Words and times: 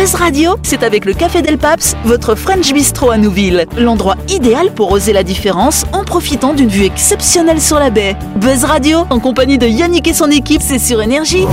Buzz 0.00 0.14
Radio, 0.14 0.56
c'est 0.62 0.82
avec 0.82 1.04
le 1.04 1.12
Café 1.12 1.42
Del 1.42 1.58
Paps, 1.58 1.94
votre 2.06 2.34
French 2.34 2.72
Bistro 2.72 3.10
à 3.10 3.18
Nouville. 3.18 3.66
L'endroit 3.76 4.16
idéal 4.30 4.72
pour 4.72 4.92
oser 4.92 5.12
la 5.12 5.22
différence 5.22 5.84
en 5.92 6.04
profitant 6.04 6.54
d'une 6.54 6.70
vue 6.70 6.86
exceptionnelle 6.86 7.60
sur 7.60 7.78
la 7.78 7.90
baie. 7.90 8.16
Buzz 8.36 8.64
Radio, 8.64 9.04
en 9.10 9.18
compagnie 9.18 9.58
de 9.58 9.66
Yannick 9.66 10.08
et 10.08 10.14
son 10.14 10.30
équipe, 10.30 10.62
c'est 10.64 10.78
sur 10.78 11.02
Énergie. 11.02 11.44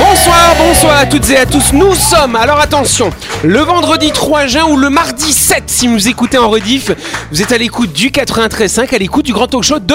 Bonsoir, 0.00 0.56
bonsoir 0.58 0.98
à 0.98 1.06
toutes 1.06 1.30
et 1.30 1.36
à 1.36 1.46
tous. 1.46 1.72
Nous 1.74 1.94
sommes, 1.94 2.34
alors 2.34 2.58
attention, 2.58 3.10
le 3.44 3.60
vendredi 3.60 4.10
3 4.10 4.48
juin 4.48 4.64
ou 4.64 4.76
le 4.76 4.90
mardi 4.90 5.32
7 5.32 5.62
si 5.68 5.86
vous 5.86 6.08
écoutez 6.08 6.38
en 6.38 6.50
rediff. 6.50 6.90
Vous 7.30 7.40
êtes 7.40 7.52
à 7.52 7.56
l'écoute 7.56 7.92
du 7.92 8.08
93.5, 8.08 8.92
à 8.92 8.98
l'écoute 8.98 9.24
du 9.24 9.32
grand 9.32 9.46
talk 9.46 9.62
show 9.62 9.78
de... 9.78 9.94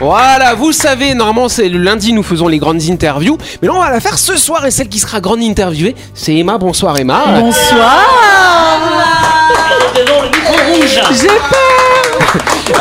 Voilà, 0.00 0.54
vous 0.54 0.72
savez, 0.72 1.12
normalement 1.12 1.50
c'est 1.50 1.68
le 1.68 1.76
lundi 1.78 2.14
nous 2.14 2.22
faisons 2.22 2.48
les 2.48 2.56
grandes 2.58 2.80
interviews, 2.88 3.36
mais 3.60 3.68
là 3.68 3.74
on 3.74 3.80
va 3.80 3.90
la 3.90 4.00
faire 4.00 4.18
ce 4.18 4.34
soir 4.34 4.64
et 4.64 4.70
celle 4.70 4.88
qui 4.88 4.98
sera 4.98 5.20
grande 5.20 5.42
interviewée, 5.42 5.94
c'est 6.14 6.34
Emma. 6.34 6.56
Bonsoir 6.56 6.98
Emma. 6.98 7.22
Bonsoir. 7.38 8.00
J'ai 11.12 11.26
peur 11.26 11.89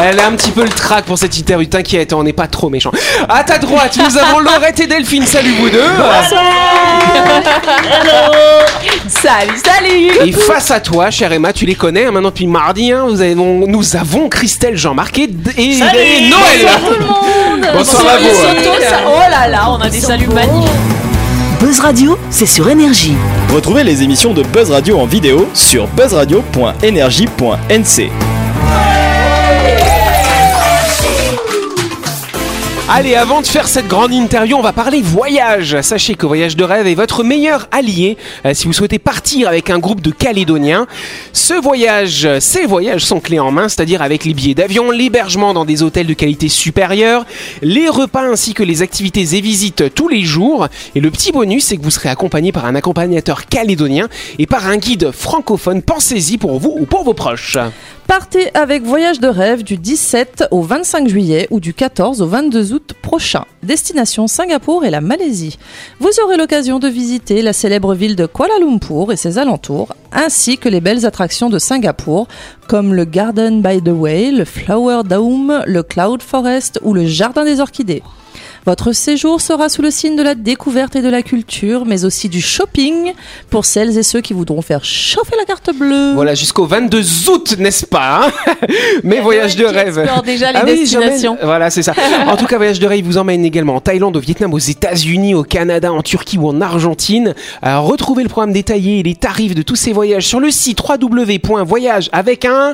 Elle 0.02 0.20
a 0.20 0.28
un 0.28 0.32
petit 0.34 0.52
peu 0.52 0.64
le 0.64 0.70
trac 0.70 1.04
pour 1.06 1.18
cette 1.18 1.38
interview, 1.38 1.68
t'inquiète, 1.68 2.14
on 2.14 2.24
n'est 2.24 2.34
pas 2.34 2.48
trop 2.48 2.70
méchant. 2.70 2.92
À 3.28 3.44
ta 3.44 3.58
droite, 3.58 3.98
nous 3.98 4.18
avons 4.18 4.40
Laurette 4.40 4.80
et 4.80 4.88
Delphine, 4.88 5.26
salut 5.26 5.52
vous 5.60 5.70
deux. 5.70 5.84
Salut, 9.08 9.58
salut. 9.64 10.12
Et 10.28 10.32
face 10.32 10.72
à 10.72 10.80
toi, 10.80 11.10
chère 11.12 11.32
Emma, 11.34 11.52
tu 11.52 11.66
les 11.66 11.76
connais 11.76 12.06
hein, 12.06 12.12
maintenant 12.12 12.30
depuis 12.30 12.48
mardi, 12.48 12.92
hein, 12.92 13.06
vous 13.10 13.22
avez- 13.22 13.36
on- 13.36 13.68
nous 13.68 13.96
avons 13.96 14.30
Christelle 14.30 14.78
Jean-Marc 14.78 15.18
et, 15.20 15.24
et- 15.58 15.62
et 15.62 15.80
Noël. 16.30 16.68
Tout 16.86 16.94
le 17.00 17.06
monde. 17.06 17.68
Bonsoir 17.74 18.14
à 18.14 18.18
vous. 18.18 18.28
Oh 19.08 19.20
là 19.30 19.48
là, 19.48 19.70
on 19.72 19.82
a 19.82 19.90
des 19.90 20.00
saluts 20.00 20.28
magnifiques. 20.28 20.72
Buzz 21.60 21.80
Radio, 21.82 22.18
c'est 22.30 22.46
sur 22.46 22.70
Énergie. 22.70 23.16
Retrouvez 23.54 23.84
les 23.84 24.02
émissions 24.04 24.34
de 24.34 24.44
Buzz 24.44 24.72
Radio 24.72 24.98
en 25.00 25.06
vidéo 25.06 25.50
sur 25.54 25.88
buzzradio.energie.nc. 25.88 28.12
Allez, 32.92 33.14
avant 33.14 33.42
de 33.42 33.46
faire 33.46 33.68
cette 33.68 33.88
grande 33.88 34.12
interview, 34.12 34.58
on 34.58 34.64
va 34.64 34.74
parler 34.74 35.04
voyage. 35.04 35.80
Sachez 35.82 36.16
que 36.16 36.26
Voyage 36.26 36.56
de 36.56 36.64
rêve 36.64 36.88
est 36.88 36.96
votre 36.96 37.24
meilleur 37.24 37.68
allié 37.72 38.18
euh, 38.48 38.56
si 38.56 38.66
vous 38.66 38.74
souhaitez 38.74 38.98
partir 38.98 39.48
avec 39.48 39.70
un 39.70 39.78
groupe 39.78 40.02
de 40.02 40.10
Calédoniens. 40.10 40.88
Ce 41.32 41.54
voyage, 41.54 42.28
ces 42.40 42.66
voyages 42.66 43.06
sont 43.06 43.20
clés 43.20 43.40
en 43.40 43.52
main, 43.52 43.70
c'est-à-dire 43.70 44.02
avec 44.02 44.26
les 44.26 44.34
billets 44.34 44.56
d'avion, 44.56 44.90
l'hébergement 44.90 45.54
dans 45.54 45.66
des 45.66 45.84
hôtels 45.84 46.08
de 46.08 46.16
qualité 46.16 46.50
supérieure, 46.50 47.28
les 47.62 47.90
repas 47.90 48.24
ainsi 48.24 48.56
que 48.56 48.64
les 48.64 48.82
activités 48.82 49.36
et 49.36 49.42
visites 49.42 49.94
tous 49.94 50.08
les 50.08 50.24
jours. 50.24 50.68
Et 50.96 51.00
le 51.00 51.12
petit 51.12 51.32
bonus, 51.32 51.66
c'est 51.66 51.78
que 51.78 51.84
vous 51.84 51.92
serez 51.92 52.10
accompagné 52.10 52.52
par 52.52 52.66
un 52.66 52.74
accompagnateur 52.74 53.46
calédonien 53.46 54.08
et 54.40 54.48
par 54.48 54.66
un 54.66 54.78
guide 54.78 55.12
francophone. 55.12 55.84
Pensez-y 55.84 56.40
pour 56.40 56.60
vous 56.60 56.76
ou 56.80 56.88
pour 56.88 57.04
vos 57.04 57.14
proches. 57.14 57.60
Partez 58.10 58.50
avec 58.56 58.82
Voyage 58.82 59.20
de 59.20 59.28
rêve 59.28 59.64
du 59.64 59.78
17 59.78 60.46
au 60.50 60.64
25 60.64 61.08
juillet 61.08 61.46
ou 61.52 61.60
du 61.60 61.76
14 61.76 62.24
au 62.24 62.26
22 62.26 62.74
août 62.74 62.79
prochain. 63.02 63.46
Destination 63.64 64.28
Singapour 64.28 64.86
et 64.86 64.90
la 64.90 65.02
Malaisie. 65.02 65.58
Vous 66.00 66.10
aurez 66.24 66.38
l'occasion 66.38 66.80
de 66.80 66.88
visiter 66.88 67.42
la 67.42 67.54
célèbre 67.54 67.94
ville 67.94 68.16
de 68.16 68.26
Kuala 68.26 68.54
Lumpur 68.60 69.12
et 69.12 69.18
ses 69.18 69.38
alentours, 69.38 69.94
ainsi 70.12 70.58
que 70.58 70.70
les 70.70 70.82
belles 70.82 71.06
attractions 71.06 71.50
de 71.50 71.60
Singapour, 71.60 72.28
comme 72.68 72.94
le 72.94 73.06
Garden 73.06 73.62
by 73.62 73.82
the 73.82 73.90
Way, 73.90 74.32
le 74.32 74.46
Flower 74.46 75.04
Dome, 75.04 75.64
le 75.66 75.84
Cloud 75.84 76.22
Forest 76.22 76.80
ou 76.84 76.94
le 76.94 77.06
Jardin 77.06 77.46
des 77.46 77.60
Orchidées. 77.60 78.04
Votre 78.66 78.92
séjour 78.92 79.42
sera 79.42 79.70
sous 79.70 79.82
le 79.82 79.92
signe 79.92 80.16
de 80.16 80.24
la 80.24 80.36
découverte 80.36 80.96
et 80.96 81.02
de 81.02 81.10
la 81.10 81.22
culture, 81.22 81.86
mais 81.86 82.06
aussi 82.06 82.30
du 82.30 82.42
shopping 82.42 83.14
pour 83.50 83.66
celles 83.66 83.98
et 83.98 84.04
ceux 84.04 84.22
qui 84.22 84.34
voudront 84.34 84.62
faire 84.62 84.84
chauffer 84.84 85.36
la 85.38 85.46
carte 85.46 85.72
bleue. 85.76 86.14
Voilà, 86.14 86.36
jusqu'au 86.36 86.66
22 86.66 87.30
août, 87.30 87.56
n'est-ce 87.58 87.86
pas 87.86 88.28
hein? 88.28 88.54
Mes 89.04 89.20
voyages 89.22 89.56
de 89.56 89.66
rêve. 89.66 90.08
déjà 90.26 90.52
les 90.52 90.60
Ah 90.62 90.66
destinations. 90.66 91.38
Voilà, 91.42 91.70
c'est 91.70 91.84
ça. 91.84 91.94
En 92.28 92.36
tout 92.38 92.46
cas, 92.48 92.58
Voyage 92.58 92.80
de 92.80 92.88
rêve 92.88 93.06
vous 93.06 93.18
emmène 93.18 93.46
également 93.46 93.76
en 93.76 93.80
Thaïlande, 93.80 94.18
au 94.18 94.20
Vietnam, 94.20 94.54
aux 94.54 94.58
États-Unis, 94.60 95.34
au 95.34 95.44
Canada, 95.44 95.94
en 95.94 96.02
Turquie 96.02 96.38
ou 96.38 96.48
en 96.50 96.60
Argentine. 96.60 97.34
Alors, 97.62 97.86
retrouvez 97.86 98.24
le 98.24 98.30
programme 98.30 98.52
détaillé 98.52 99.00
et 99.00 99.04
les 99.04 99.16
tarifs 99.16 99.56
de 99.56 99.62
tous 99.62 99.76
ces 99.78 99.94
voyages 99.94 100.26
sur 100.28 100.40
le 100.42 100.52
site 100.52 100.80
www.voyage 100.88 102.10
avec 102.12 102.44
un 102.46 102.74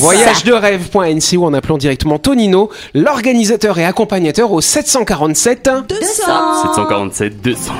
voyage 0.00 0.44
de 0.44 0.52
rêve.nc 0.52 1.36
ou 1.36 1.44
en 1.46 1.54
appelant 1.54 1.78
directement 1.78 2.18
Tonino, 2.18 2.70
l'organisateur 2.94 3.78
et 3.78 3.84
accompagnateur 3.84 4.52
au 4.52 4.60
747 4.86 5.70
747 6.02 7.40
200. 7.42 7.72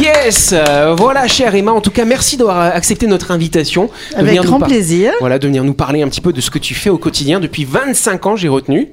Yes 0.00 0.52
Euh, 0.52 0.94
Voilà, 0.96 1.26
chère 1.28 1.54
Emma, 1.54 1.72
en 1.72 1.80
tout 1.80 1.90
cas, 1.90 2.04
merci 2.04 2.36
d'avoir 2.36 2.58
accepté 2.74 3.06
notre 3.06 3.30
invitation. 3.30 3.90
Avec 4.14 4.40
grand 4.42 4.58
par- 4.58 4.68
plaisir. 4.68 5.12
Voilà, 5.20 5.38
de 5.38 5.46
venir 5.46 5.64
nous 5.64 5.74
parler 5.74 6.02
un 6.02 6.08
petit 6.08 6.20
peu 6.20 6.32
de 6.32 6.40
ce 6.40 6.50
que 6.50 6.58
tu 6.58 6.74
fais 6.74 6.90
au 6.90 6.98
quotidien 6.98 7.40
depuis 7.40 7.64
25 7.64 8.26
ans, 8.26 8.36
j'ai 8.36 8.48
retenu. 8.48 8.88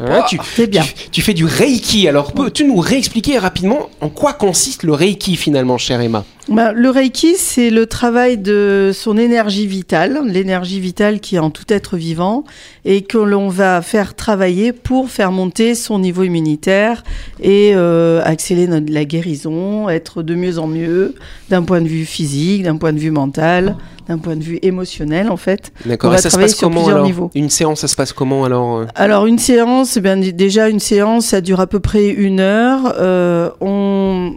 Hein, 0.00 0.22
tu, 0.28 0.38
c'est 0.54 0.68
bien. 0.68 0.82
Tu, 0.82 1.10
tu 1.10 1.22
fais 1.22 1.34
du 1.34 1.44
Reiki. 1.44 2.06
Alors, 2.06 2.32
peux-tu 2.32 2.64
nous 2.64 2.76
réexpliquer 2.78 3.36
rapidement 3.38 3.88
en 4.00 4.08
quoi 4.08 4.32
consiste 4.32 4.84
le 4.84 4.92
Reiki 4.92 5.34
finalement, 5.36 5.76
chère 5.76 6.00
Emma? 6.00 6.24
Bah, 6.48 6.72
le 6.72 6.88
Reiki, 6.88 7.34
c'est 7.36 7.68
le 7.68 7.84
travail 7.84 8.38
de 8.38 8.90
son 8.94 9.18
énergie 9.18 9.66
vitale, 9.66 10.18
l'énergie 10.24 10.80
vitale 10.80 11.20
qui 11.20 11.36
est 11.36 11.40
en 11.40 11.50
tout 11.50 11.64
être 11.68 11.98
vivant 11.98 12.44
et 12.86 13.02
que 13.02 13.18
l'on 13.18 13.48
va 13.48 13.82
faire 13.82 14.14
travailler 14.14 14.72
pour 14.72 15.10
faire 15.10 15.30
monter 15.30 15.74
son 15.74 15.98
niveau 15.98 16.22
immunitaire 16.22 17.04
et 17.42 17.72
euh, 17.74 18.22
accélérer 18.24 18.66
notre- 18.68 18.90
la 18.90 19.04
guérison, 19.04 19.90
être 19.90 20.22
de 20.22 20.34
mieux 20.34 20.58
en 20.58 20.66
mieux 20.66 21.14
d'un 21.50 21.62
point 21.62 21.82
de 21.82 21.88
vue 21.88 22.06
physique, 22.06 22.62
d'un 22.62 22.76
point 22.76 22.94
de 22.94 22.98
vue 22.98 23.10
mental, 23.10 23.76
d'un 24.08 24.16
point 24.16 24.34
de 24.36 24.42
vue 24.42 24.58
émotionnel 24.62 25.30
en 25.30 25.36
fait. 25.36 25.70
D'accord. 25.84 26.18
Ça 26.18 26.30
se 26.30 26.38
passe 26.38 26.54
comment 26.54 26.88
alors 26.88 27.04
niveaux. 27.04 27.30
Une 27.34 27.50
séance, 27.50 27.80
ça 27.80 27.88
se 27.88 27.96
passe 27.96 28.14
comment 28.14 28.44
alors 28.44 28.78
euh? 28.78 28.86
Alors 28.94 29.26
une 29.26 29.38
séance, 29.38 29.98
eh 29.98 30.00
bien 30.00 30.16
déjà 30.16 30.70
une 30.70 30.80
séance, 30.80 31.26
ça 31.26 31.42
dure 31.42 31.60
à 31.60 31.66
peu 31.66 31.78
près 31.80 32.08
une 32.08 32.40
heure. 32.40 32.94
Euh, 32.98 33.50
on. 33.60 34.32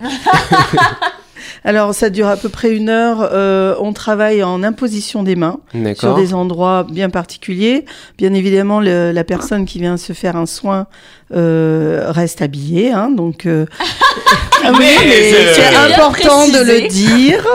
Alors 1.64 1.94
ça 1.94 2.08
dure 2.10 2.26
à 2.26 2.36
peu 2.36 2.48
près 2.48 2.74
une 2.74 2.88
heure. 2.88 3.18
Euh, 3.32 3.74
on 3.80 3.92
travaille 3.92 4.42
en 4.42 4.62
imposition 4.62 5.22
des 5.22 5.36
mains 5.36 5.60
sur 5.94 6.14
des 6.14 6.32
endroits 6.34 6.86
bien 6.90 7.10
particuliers. 7.10 7.84
Bien 8.18 8.32
évidemment, 8.32 8.80
le- 8.80 9.12
la 9.12 9.24
personne 9.24 9.66
qui 9.66 9.78
vient 9.78 9.96
se 9.96 10.12
faire 10.12 10.36
un 10.36 10.46
soin 10.46 10.86
euh, 11.34 12.04
reste 12.08 12.42
habillée, 12.42 12.90
hein, 12.92 13.10
donc. 13.10 13.46
euh, 13.46 13.66
ah 14.64 14.72
oui, 14.72 14.84
mais 15.06 15.30
c'est 15.54 15.70
Bien 15.70 15.84
important 15.84 16.46
de 16.48 16.58
le 16.64 16.88
dire 16.88 17.46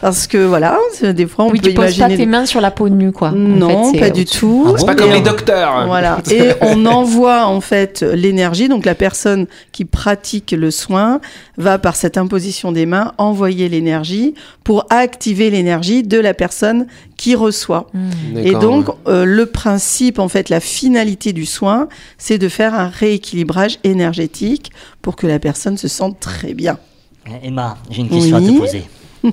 parce 0.00 0.26
que 0.26 0.38
voilà, 0.38 0.78
c'est- 0.94 1.12
des 1.12 1.26
fois 1.26 1.44
on 1.46 1.50
Oui, 1.50 1.60
peut 1.60 1.68
tu 1.68 1.74
poses 1.74 1.96
imaginer. 1.96 2.08
pas 2.16 2.22
tes 2.22 2.26
mains 2.26 2.46
sur 2.46 2.60
la 2.60 2.70
peau 2.70 2.88
nue, 2.88 3.10
quoi. 3.12 3.28
En 3.30 3.32
Non, 3.32 3.92
fait, 3.92 3.98
pas 4.00 4.10
du 4.10 4.24
tout. 4.24 4.74
C'est 4.78 4.86
pas 4.86 4.92
Et 4.92 4.96
comme 4.96 5.10
les 5.10 5.20
docteurs. 5.20 5.86
voilà. 5.86 6.18
Et 6.30 6.50
on 6.60 6.86
envoie 6.86 7.46
en 7.46 7.60
fait 7.60 8.02
l'énergie. 8.02 8.68
Donc 8.68 8.84
la 8.86 8.94
personne 8.94 9.46
qui 9.72 9.84
pratique 9.84 10.52
le 10.56 10.70
soin 10.70 11.20
va 11.56 11.78
par 11.78 11.96
cette 11.96 12.16
imposition 12.16 12.70
des 12.72 12.86
mains 12.86 13.12
envoyer 13.18 13.68
l'énergie 13.68 14.34
pour 14.64 14.86
activer 14.90 15.50
l'énergie 15.50 16.02
de 16.04 16.18
la 16.18 16.32
personne 16.34 16.86
qui 17.16 17.34
reçoit. 17.34 17.88
Et 18.36 18.52
D'accord. 18.52 18.60
donc 18.60 18.86
euh, 19.08 19.24
le 19.24 19.46
principe, 19.46 20.20
en 20.20 20.28
fait, 20.28 20.48
la 20.48 20.60
finalité 20.60 21.32
du 21.32 21.46
soin, 21.46 21.88
c'est 22.18 22.38
de 22.38 22.48
faire 22.48 22.74
un 22.74 22.86
rééquilibrage 23.18 23.78
énergétique 23.84 24.70
pour 25.02 25.16
que 25.16 25.26
la 25.26 25.38
personne 25.38 25.76
se 25.76 25.88
sente 25.88 26.20
très 26.20 26.54
bien. 26.54 26.78
Eh, 27.26 27.48
Emma, 27.48 27.76
j'ai 27.90 28.02
une 28.02 28.08
question 28.08 28.36
à 28.36 28.40
te 28.40 28.58
poser. 28.58 28.84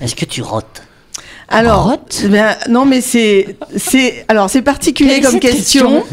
Est-ce 0.00 0.14
que 0.14 0.24
tu 0.24 0.42
rotes? 0.42 0.82
Alors, 1.48 1.98
ben, 2.30 2.56
non, 2.70 2.86
mais 2.86 3.00
c'est, 3.00 3.56
c'est, 3.76 4.24
alors 4.28 4.48
c'est 4.48 4.62
particulier 4.62 5.20
Quelle 5.20 5.24
comme 5.24 5.40
question? 5.40 6.04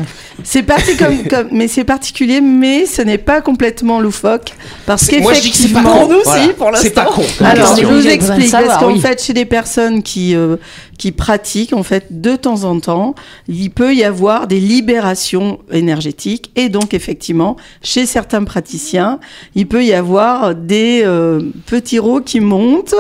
C'est 0.43 0.63
parti 0.63 0.95
comme, 0.97 1.23
comme, 1.29 1.47
mais 1.51 1.67
c'est 1.67 1.83
particulier, 1.83 2.41
mais 2.41 2.85
ce 2.85 3.01
n'est 3.01 3.17
pas 3.17 3.41
complètement 3.41 3.99
loufoque 3.99 4.51
parce 4.85 5.07
qu'effectivement, 5.07 5.81
con. 5.83 6.07
nous 6.09 6.21
Voilà. 6.23 6.41
aussi, 6.43 6.53
pour 6.53 6.67
l'instant. 6.71 6.83
C'est 6.83 6.93
pas 6.93 7.05
con. 7.05 7.23
Alors, 7.43 7.75
je 7.77 7.85
vous 7.85 8.07
explique 8.07 8.51
parce 8.51 8.63
savoir, 8.63 8.79
qu'en 8.79 8.91
oui. 8.93 8.99
fait, 8.99 9.23
chez 9.23 9.33
des 9.33 9.45
personnes 9.45 10.03
qui 10.03 10.35
euh, 10.35 10.57
qui 10.97 11.11
pratiquent, 11.11 11.73
en 11.73 11.81
fait, 11.81 12.05
de 12.21 12.35
temps 12.35 12.63
en 12.63 12.79
temps, 12.79 13.15
il 13.47 13.71
peut 13.71 13.95
y 13.95 14.03
avoir 14.03 14.45
des 14.45 14.59
libérations 14.59 15.57
énergétiques 15.71 16.51
et 16.55 16.69
donc 16.69 16.93
effectivement, 16.93 17.57
chez 17.81 18.05
certains 18.05 18.43
praticiens, 18.43 19.19
il 19.55 19.67
peut 19.67 19.83
y 19.83 19.93
avoir 19.93 20.53
des 20.53 21.01
euh, 21.03 21.41
petits 21.65 21.97
rots 21.97 22.21
qui 22.21 22.39
montent, 22.39 22.93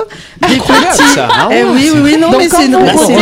des 0.47 0.55
Incroyable, 0.55 0.87
petits. 0.97 1.03
ça. 1.13 1.27
Eh 1.51 1.63
oui, 1.63 1.91
oui, 1.93 1.99
oui, 2.03 2.17
non, 2.19 2.31
Donc 2.31 2.41
mais 2.41 2.49
c'est 2.49 2.67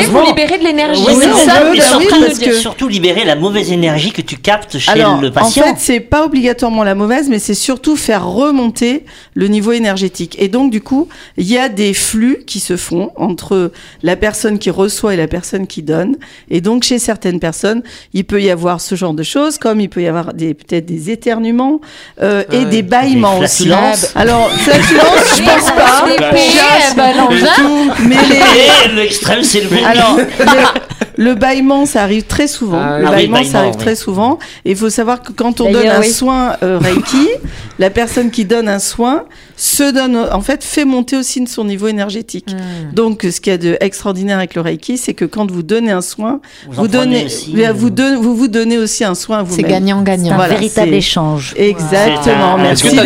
vous 0.06 0.26
libérez 0.26 0.58
de 0.60 0.64
l'énergie. 0.64 1.04
Oui, 1.06 1.14
c'est 1.20 1.46
ça 1.46 1.60
peut, 1.62 1.72
Mais 1.74 1.82
surtout, 1.82 2.06
oui, 2.16 2.24
parce 2.26 2.40
que- 2.40 2.54
surtout 2.54 2.88
libérer 2.88 3.26
la 3.26 3.36
mauvaise 3.36 3.72
énergie 3.74 4.09
l'énergie 4.10 4.14
que 4.14 4.22
tu 4.22 4.38
captes 4.38 4.78
chez 4.80 4.92
Alors, 4.92 5.22
le 5.22 5.30
en 5.30 5.32
patient. 5.32 5.64
fait, 5.64 5.76
c'est 5.78 6.00
pas 6.00 6.26
obligatoirement 6.26 6.84
la 6.84 6.96
mauvaise, 6.96 7.30
mais 7.30 7.40
c'est 7.40 7.54
surtout 7.54 7.96
faire 7.96 8.26
remonter 8.28 9.06
le 9.34 9.48
niveau 9.48 9.72
énergétique. 9.72 10.36
Et 10.40 10.48
donc, 10.48 10.72
du 10.72 10.82
coup, 10.82 11.08
il 11.38 11.48
y 11.48 11.58
a 11.58 11.70
des 11.70 11.94
flux 11.94 12.44
qui 12.46 12.60
se 12.60 12.78
font 12.78 13.12
entre 13.16 13.72
la 14.04 14.16
personne 14.16 14.60
qui 14.60 14.70
reçoit 14.70 15.14
et 15.14 15.18
la 15.18 15.28
personne 15.28 15.68
qui 15.68 15.84
donne. 15.84 16.18
Et 16.50 16.62
donc, 16.62 16.84
chez 16.84 17.00
certaines 17.00 17.40
personnes, 17.40 17.84
il 18.14 18.26
peut 18.26 18.42
y 18.42 18.50
avoir 18.50 18.82
ce 18.82 18.96
genre 18.96 19.14
de 19.14 19.24
choses, 19.24 19.58
comme 19.58 19.80
il 19.80 19.90
peut 19.90 20.02
y 20.02 20.08
avoir 20.08 20.34
des 20.34 20.54
peut-être 20.54 20.86
des 20.86 21.10
éternuements 21.12 21.80
euh, 22.22 22.44
et 22.52 22.66
des 22.66 22.82
bâillements 22.82 23.40
aussi. 23.40 23.72
Alors, 24.16 24.50
flatulences, 24.52 25.38
je 25.38 25.44
pense 25.44 25.72
pas. 25.72 26.06
Eh 26.08 26.96
ben. 26.96 27.10
Mais 28.08 28.16
les, 28.16 28.96
l'extrême, 28.96 29.44
c'est 29.44 29.62
le 29.62 29.70
alors, 29.86 30.18
le, 31.20 31.26
le 31.26 31.36
bâillement, 31.36 31.86
ça 31.86 32.02
arrive 32.04 32.24
très 32.24 32.48
souvent. 32.48 32.80
Ah, 32.82 33.00
le 33.00 33.06
oui, 33.06 33.12
bâillement, 33.12 33.34
bâillement, 33.34 33.52
ça 33.52 33.60
arrive 33.60 33.74
oui. 33.74 33.84
très 33.84 33.96
souvent. 33.96 34.40
Et 34.64 34.72
il 34.72 34.78
faut 34.78 34.90
savoir 34.90 35.22
que 35.22 35.32
quand 35.34 35.60
on 35.62 35.72
donne 35.72 35.88
un 35.88 36.00
oui. 36.00 36.10
soin 36.10 36.56
euh, 36.64 36.80
Reiki, 36.80 37.28
la 37.80 37.90
personne 37.90 38.32
qui 38.32 38.46
donne 38.46 38.70
un 38.70 38.80
soin 38.80 39.26
se 39.62 39.92
donne, 39.92 40.16
en 40.32 40.40
fait, 40.42 40.64
fait 40.64 40.86
monter 40.86 41.18
aussi 41.18 41.46
son 41.48 41.66
niveau 41.66 41.88
énergétique. 41.88 42.46
Hmm. 42.50 42.94
Donc, 42.96 43.24
ce 43.30 43.42
qu'il 43.42 43.52
y 43.52 43.54
a 43.54 43.58
de 43.58 43.78
extraordinaire 43.82 44.38
avec 44.38 44.56
le 44.56 44.62
Reiki, 44.62 44.98
c'est 44.98 45.14
que 45.14 45.26
quand 45.26 45.52
vous 45.52 45.64
donnez 45.64 45.92
un 45.92 46.02
soin, 46.02 46.40
Vous 46.68 46.84
vous 46.84 46.88
donnez, 46.88 47.26
aussi, 47.26 47.54
vous, 47.54 47.74
vous, 47.78 47.90
donne- 47.90 48.16
vous 48.16 48.36
vous 48.36 48.48
donnez 48.48 48.78
aussi 48.78 49.04
un 49.04 49.16
soin 49.16 49.40
à 49.40 49.46
C'est 49.50 49.64
gagnant-gagnant. 49.64 50.32
un 50.34 50.36
Voilà, 50.38 50.54
véritable 50.54 50.94
échange. 50.94 51.54
Exactement. 51.58 52.54
Un- 52.56 52.58
Merci 52.58 52.86
Est-ce 52.88 52.92
que 52.92 52.96
eu- 52.96 52.98
t'as 52.98 53.04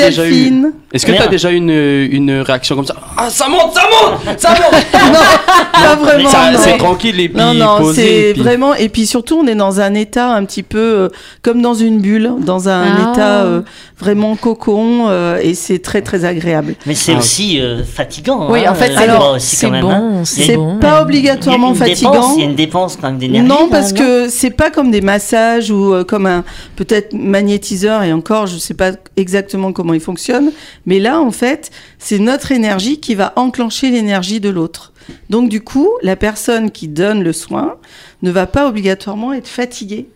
Merde. 1.21 1.31
déjà 1.31 1.51
eu 1.51 1.55
une, 1.55 1.69
une 1.71 2.41
réaction 2.41 2.75
comme 2.75 2.85
ça? 2.85 2.95
Ah, 3.17 3.29
ça 3.31 3.47
monte, 3.49 3.73
ça 3.73 3.81
monte, 3.89 4.39
ça 4.39 4.49
monte 4.49 4.85
Pas 5.73 5.95
vraiment. 5.95 6.29
Non. 6.29 6.59
C'est 6.59 6.77
tranquille 6.77 7.19
et 7.19 7.29
puis 7.29 7.37
Non, 7.37 7.53
non, 7.55 7.77
posé. 7.79 8.01
c'est 8.01 8.29
et 8.29 8.33
puis- 8.33 8.41
vraiment. 8.43 8.75
Et 8.75 8.89
puis 8.89 9.07
surtout, 9.07 9.39
on 9.43 9.47
est 9.47 9.55
dans 9.55 9.79
un 9.79 9.93
état 9.95 10.31
un 10.33 10.45
petit 10.45 10.61
peu 10.63 10.77
euh, 10.77 11.09
comme 11.41 11.61
dans 11.63 11.73
une 11.73 11.99
bulle, 11.99 12.31
dans 12.39 12.69
un 12.69 12.83
Ah. 12.83 13.11
état 13.11 13.41
euh, 13.43 13.61
vraiment 13.99 14.35
cocon, 14.35 15.07
euh, 15.09 15.39
et 15.41 15.55
c'est 15.55 15.79
très 15.79 16.01
très 16.01 16.25
agréable. 16.25 16.42
Mais 16.85 16.95
c'est 16.95 17.13
Ah, 17.13 17.19
aussi 17.19 17.59
euh, 17.59 17.83
fatigant. 17.83 18.51
Oui, 18.51 18.65
hein, 18.65 18.71
en 18.71 18.75
fait, 18.75 18.91
euh, 18.91 18.95
c'est 18.97 19.07
moi 19.07 19.17
bon. 19.19 19.35
aussi, 19.35 19.55
C'est 19.55 19.67
hein. 19.67 19.81
bon, 19.81 20.23
c'est. 20.25 20.57
Pas 20.79 21.01
obligatoirement 21.01 21.73
fatigant. 21.73 22.33
Il 22.35 22.41
y 22.41 22.45
a 22.45 22.49
une 22.49 22.55
dépense 22.55 22.97
quand 22.99 23.07
même 23.07 23.17
d'énergie. 23.17 23.47
Non, 23.47 23.69
parce 23.69 23.93
même, 23.93 24.01
que 24.01 24.29
c'est 24.29 24.49
pas 24.51 24.69
comme 24.69 24.91
des 24.91 25.01
massages 25.01 25.71
ou 25.71 25.93
euh, 25.93 26.03
comme 26.03 26.25
un 26.25 26.43
peut-être 26.75 27.13
magnétiseur 27.13 28.03
et 28.03 28.13
encore, 28.13 28.47
je 28.47 28.57
sais 28.57 28.73
pas 28.73 28.91
exactement 29.17 29.71
comment 29.71 29.93
il 29.93 29.99
fonctionne, 29.99 30.51
mais 30.85 30.99
là 30.99 31.19
en 31.19 31.31
fait, 31.31 31.71
c'est 31.99 32.19
notre 32.19 32.51
énergie 32.51 32.99
qui 32.99 33.15
va 33.15 33.33
enclencher 33.35 33.89
l'énergie 33.89 34.39
de 34.39 34.49
l'autre. 34.49 34.91
Donc 35.29 35.49
du 35.49 35.61
coup, 35.61 35.89
la 36.01 36.15
personne 36.15 36.71
qui 36.71 36.87
donne 36.87 37.23
le 37.23 37.33
soin 37.33 37.75
ne 38.21 38.31
va 38.31 38.47
pas 38.47 38.67
obligatoirement 38.67 39.33
être 39.33 39.47
fatiguée. 39.49 40.07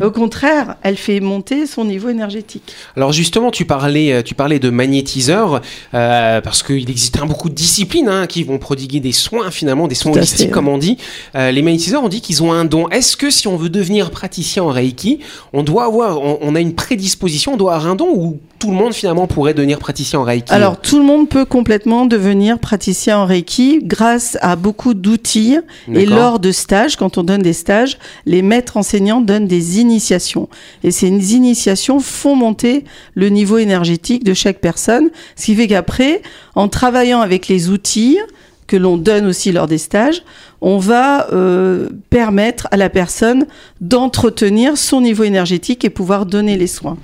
Au 0.00 0.10
contraire, 0.10 0.76
elle 0.82 0.96
fait 0.96 1.20
monter 1.20 1.66
son 1.66 1.84
niveau 1.84 2.08
énergétique. 2.08 2.74
Alors 2.96 3.12
justement, 3.12 3.50
tu 3.50 3.64
parlais, 3.64 4.12
euh, 4.12 4.22
tu 4.22 4.34
parlais 4.34 4.58
de 4.58 4.70
magnétiseurs, 4.70 5.60
euh, 5.94 6.40
parce 6.40 6.62
qu'il 6.62 6.90
existe 6.90 7.16
hein, 7.18 7.26
beaucoup 7.26 7.48
de 7.48 7.54
disciplines 7.54 8.08
hein, 8.08 8.26
qui 8.26 8.42
vont 8.42 8.58
prodiguer 8.58 8.98
des 8.98 9.12
soins 9.12 9.50
finalement, 9.50 9.86
des 9.86 9.94
soins 9.94 10.12
holistiques 10.12 10.50
comme 10.50 10.68
on 10.68 10.78
dit. 10.78 10.98
Euh, 11.36 11.52
les 11.52 11.62
magnétiseurs, 11.62 12.02
on 12.02 12.08
dit 12.08 12.20
qu'ils 12.20 12.42
ont 12.42 12.52
un 12.52 12.64
don. 12.64 12.88
Est-ce 12.88 13.16
que 13.16 13.30
si 13.30 13.46
on 13.46 13.56
veut 13.56 13.70
devenir 13.70 14.10
praticien 14.10 14.64
en 14.64 14.70
Reiki, 14.70 15.20
on 15.52 15.62
doit 15.62 15.84
avoir, 15.84 16.20
on, 16.20 16.38
on 16.40 16.54
a 16.56 16.60
une 16.60 16.74
prédisposition, 16.74 17.54
on 17.54 17.56
doit 17.56 17.74
avoir 17.74 17.92
un 17.92 17.94
don 17.94 18.08
ou 18.12 18.40
tout 18.58 18.70
le 18.70 18.76
monde 18.76 18.94
finalement 18.94 19.26
pourrait 19.26 19.54
devenir 19.54 19.78
praticien 19.78 20.20
en 20.20 20.22
Reiki? 20.22 20.52
Alors 20.52 20.80
tout 20.80 20.98
le 20.98 21.04
monde 21.04 21.28
peut 21.28 21.44
complètement 21.44 22.06
devenir 22.06 22.60
praticien 22.60 23.18
en 23.18 23.26
Reiki 23.26 23.80
grâce 23.82 24.38
à 24.40 24.54
beaucoup 24.54 24.94
d'outils 24.94 25.58
et 25.92 26.06
lors 26.06 26.38
de 26.38 26.52
stages, 26.52 26.96
quand 26.96 27.18
on 27.18 27.24
donne 27.24 27.42
des 27.42 27.54
stages, 27.54 27.98
les 28.24 28.40
maîtres 28.40 28.76
enseignants 28.76 29.20
donnent 29.20 29.48
des 29.48 29.51
initiations. 29.58 30.48
Et 30.84 30.90
ces 30.90 31.08
initiations 31.08 32.00
font 32.00 32.36
monter 32.36 32.84
le 33.14 33.28
niveau 33.28 33.58
énergétique 33.58 34.24
de 34.24 34.34
chaque 34.34 34.60
personne, 34.60 35.10
ce 35.36 35.46
qui 35.46 35.54
fait 35.54 35.68
qu'après, 35.68 36.22
en 36.54 36.68
travaillant 36.68 37.20
avec 37.20 37.48
les 37.48 37.68
outils 37.68 38.18
que 38.66 38.76
l'on 38.76 38.96
donne 38.96 39.26
aussi 39.26 39.52
lors 39.52 39.66
des 39.66 39.78
stages, 39.78 40.22
on 40.60 40.78
va 40.78 41.28
euh, 41.32 41.88
permettre 42.08 42.68
à 42.70 42.76
la 42.76 42.88
personne 42.88 43.46
d'entretenir 43.80 44.78
son 44.78 45.00
niveau 45.00 45.24
énergétique 45.24 45.84
et 45.84 45.90
pouvoir 45.90 46.24
donner 46.24 46.56
les 46.56 46.68
soins. 46.68 46.96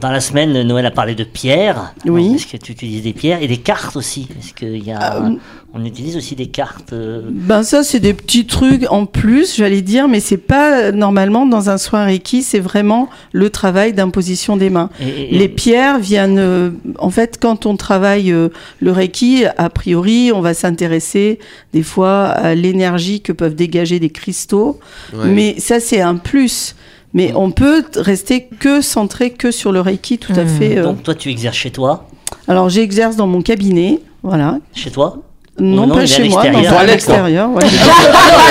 Dans 0.00 0.10
la 0.10 0.20
semaine, 0.20 0.60
Noël 0.62 0.84
a 0.84 0.90
parlé 0.90 1.14
de 1.14 1.24
pierres. 1.24 1.94
Oui. 2.04 2.34
Est-ce 2.34 2.46
que 2.46 2.56
tu 2.58 2.72
utilises 2.72 3.02
des 3.02 3.14
pierres 3.14 3.42
et 3.42 3.48
des 3.48 3.56
cartes 3.56 3.96
aussi? 3.96 4.28
Est-ce 4.38 4.52
qu'il 4.52 4.84
y 4.86 4.92
a... 4.92 5.16
Euh, 5.24 5.30
On 5.72 5.84
utilise 5.84 6.16
aussi 6.18 6.34
des 6.36 6.46
cartes. 6.48 6.92
euh, 6.92 7.22
Ben 7.30 7.62
ça 7.62 7.82
c'est 7.82 8.00
des 8.00 8.12
petits 8.14 8.46
trucs 8.46 8.84
en 8.90 9.06
plus, 9.06 9.56
j'allais 9.56 9.80
dire, 9.82 10.06
mais 10.08 10.20
c'est 10.20 10.36
pas 10.36 10.78
euh, 10.80 10.92
normalement 10.92 11.46
dans 11.46 11.70
un 11.70 11.78
soin 11.78 12.04
Reiki, 12.04 12.42
c'est 12.42 12.60
vraiment 12.60 13.08
le 13.32 13.48
travail 13.50 13.92
d'imposition 13.94 14.56
des 14.56 14.68
mains. 14.70 14.90
et- 15.00 15.34
et- 15.34 15.38
Les 15.38 15.48
pierres 15.48 15.98
viennent, 15.98 16.38
euh, 16.38 16.70
en 16.98 17.10
fait, 17.10 17.38
quand 17.40 17.64
on 17.66 17.76
travaille 17.76 18.32
euh, 18.32 18.48
le 18.80 18.92
Reiki, 18.92 19.44
a 19.56 19.70
priori, 19.70 20.30
on 20.34 20.40
va 20.42 20.52
s'intéresser 20.54 21.38
des 21.72 21.82
fois 21.82 22.24
à 22.28 22.54
l'énergie 22.54 23.20
que 23.22 23.32
peuvent 23.32 23.54
dégager 23.54 23.98
des 23.98 24.10
cristaux, 24.10 24.78
Ouais. 25.14 25.26
mais 25.28 25.54
ça 25.58 25.80
c'est 25.80 26.00
un 26.00 26.16
plus. 26.16 26.74
Mais 27.16 27.32
on 27.34 27.50
peut 27.50 27.82
rester 27.96 28.46
que 28.60 28.80
centré 28.82 29.30
que 29.30 29.50
sur 29.50 29.72
le 29.72 29.80
Reiki, 29.80 30.18
tout 30.18 30.34
à 30.36 30.44
Hmm. 30.44 30.48
fait. 30.48 30.78
euh. 30.78 30.82
Donc 30.84 31.02
toi, 31.02 31.14
tu 31.14 31.30
exerces 31.30 31.56
chez 31.56 31.70
toi? 31.70 32.06
Alors 32.46 32.68
j'exerce 32.68 33.16
dans 33.16 33.26
mon 33.26 33.40
cabinet, 33.42 34.00
voilà. 34.22 34.58
Chez 34.74 34.90
toi? 34.90 35.16
Non, 35.58 35.86
non, 35.86 35.94
pas 35.94 36.04
chez 36.06 36.28
moi, 36.28 36.42
dans 36.44 36.50
l'extérieur. 36.50 36.78
à 36.78 36.84
l'extérieur. 36.86 37.50
ouais. 37.50 37.62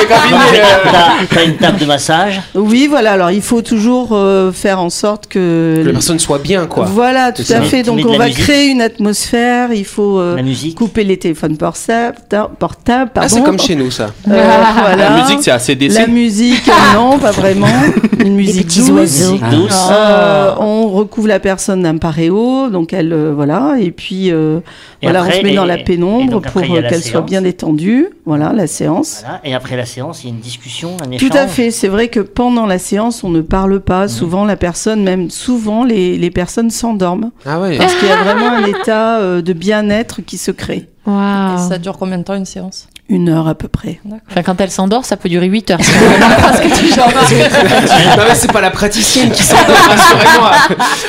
T'as 0.10 1.26
t'as 1.36 1.44
une 1.46 1.56
table 1.58 1.80
de 1.80 1.86
massage 1.86 2.42
Oui, 2.54 2.88
voilà. 2.90 3.14
Alors, 3.14 3.32
il 3.32 3.42
faut 3.42 3.62
toujours 3.62 4.10
euh, 4.12 4.52
faire 4.52 4.80
en 4.80 4.90
sorte 4.90 5.28
que. 5.28 5.76
Que 5.82 5.88
la 5.88 5.92
personne 5.94 6.20
soit 6.20 6.40
bien, 6.40 6.66
quoi. 6.66 6.86
Voilà, 6.86 7.32
tout 7.32 7.44
à 7.50 7.62
fait. 7.62 7.84
Donc, 7.84 8.00
on 8.06 8.12
la 8.14 8.18
va 8.18 8.26
musique 8.26 8.44
créer 8.44 8.70
une 8.70 8.82
atmosphère. 8.82 9.72
Il 9.74 9.86
faut 9.86 10.20
euh, 10.20 10.36
La 10.36 10.42
musique 10.44 10.76
couper 10.78 11.04
les 11.04 11.18
téléphones 11.18 11.58
portables. 11.58 12.18
portables 12.60 13.12
Ah, 13.16 13.30
c'est 13.30 13.44
comme 13.44 13.60
chez 13.60 13.76
nous, 13.76 13.92
ça. 13.92 14.06
Euh, 14.06 14.42
voilà. 14.82 14.96
La 14.96 15.22
musique, 15.24 15.40
c'est 15.42 15.52
assez 15.52 15.74
La 15.74 15.80
décent. 15.80 16.08
musique, 16.08 16.68
euh, 16.68 16.96
non, 16.96 17.20
pas 17.20 17.32
vraiment. 17.32 17.68
Une 18.20 18.36
musique 18.36 18.68
douce. 18.68 18.90
Musique. 18.90 19.42
Euh, 19.92 20.54
on 20.60 20.88
recouvre 20.90 21.28
la 21.28 21.40
personne 21.40 21.84
d'un 21.84 21.98
paréo, 21.98 22.70
donc 22.70 22.94
elle, 22.94 23.14
euh, 23.14 23.34
voilà, 23.36 23.76
et 23.80 23.92
puis 23.92 24.32
euh, 24.32 24.60
Et 25.02 25.06
voilà, 25.08 25.22
après- 25.22 25.36
on 25.38 25.40
se 25.42 25.44
met 25.46 25.54
dans 25.56 25.66
la 25.66 25.78
pénombre 25.78 26.42
pour 26.42 26.62
qu'elle 27.02 27.12
soit 27.12 27.22
bien 27.22 27.42
détendue. 27.42 28.10
Voilà, 28.26 28.54
la 28.54 28.68
séance. 28.68 29.22
Voilà. 29.24 29.42
Et 29.44 29.54
après 29.54 29.76
la 29.76 29.86
séance, 29.86 30.24
il 30.24 30.28
y 30.28 30.32
a 30.32 30.34
une 30.36 30.42
discussion, 30.42 30.98
un 31.06 31.12
échange 31.12 31.30
Tout 31.30 31.38
à 31.38 31.48
fait. 31.48 31.72
C'est 31.72 31.88
vrai 31.88 32.08
que 32.08 32.20
pendant 32.20 32.66
la 32.66 32.80
séance, 32.80 33.24
on 33.24 33.30
ne 33.30 33.42
parle 33.42 33.80
pas. 33.80 34.08
Souvent, 34.08 34.46
la 34.46 34.56
personne, 34.56 35.04
même 35.04 35.30
souvent, 35.30 35.84
les, 35.84 36.18
les 36.18 36.32
personnes 36.32 36.70
s'endorment. 36.70 37.32
Ah 37.46 37.60
ouais. 37.62 37.78
Parce 37.78 37.94
qu'il 37.96 38.08
y 38.08 38.12
a 38.12 38.24
vraiment 38.24 38.50
un 38.50 38.64
état 38.66 39.20
euh, 39.20 39.42
de 39.42 39.54
bien-être 39.54 40.22
qui 40.22 40.38
se 40.38 40.52
crée. 40.52 40.88
Et 41.08 41.10
Waouh. 41.10 41.70
ça 41.70 41.78
dure 41.78 41.98
combien 41.98 42.18
de 42.18 42.24
temps 42.24 42.34
une 42.36 42.46
séance? 42.46 42.88
Une 43.08 43.30
heure 43.30 43.48
à 43.48 43.54
peu 43.54 43.68
près. 43.68 44.00
Enfin, 44.32 44.42
quand 44.42 44.60
elle 44.60 44.72
s'endort, 44.72 45.06
ça 45.06 45.16
peut 45.16 45.30
durer 45.30 45.46
8 45.48 45.72
heures. 45.72 45.80
C'est 45.84 46.96
pas 46.98 48.28
mais 48.28 48.36
c'est 48.36 48.52
pas 48.52 48.62
la 48.62 48.72
praticienne 48.72 49.32
qui 49.32 49.44
s'en 49.44 49.56
rassurez-moi. 49.58 50.52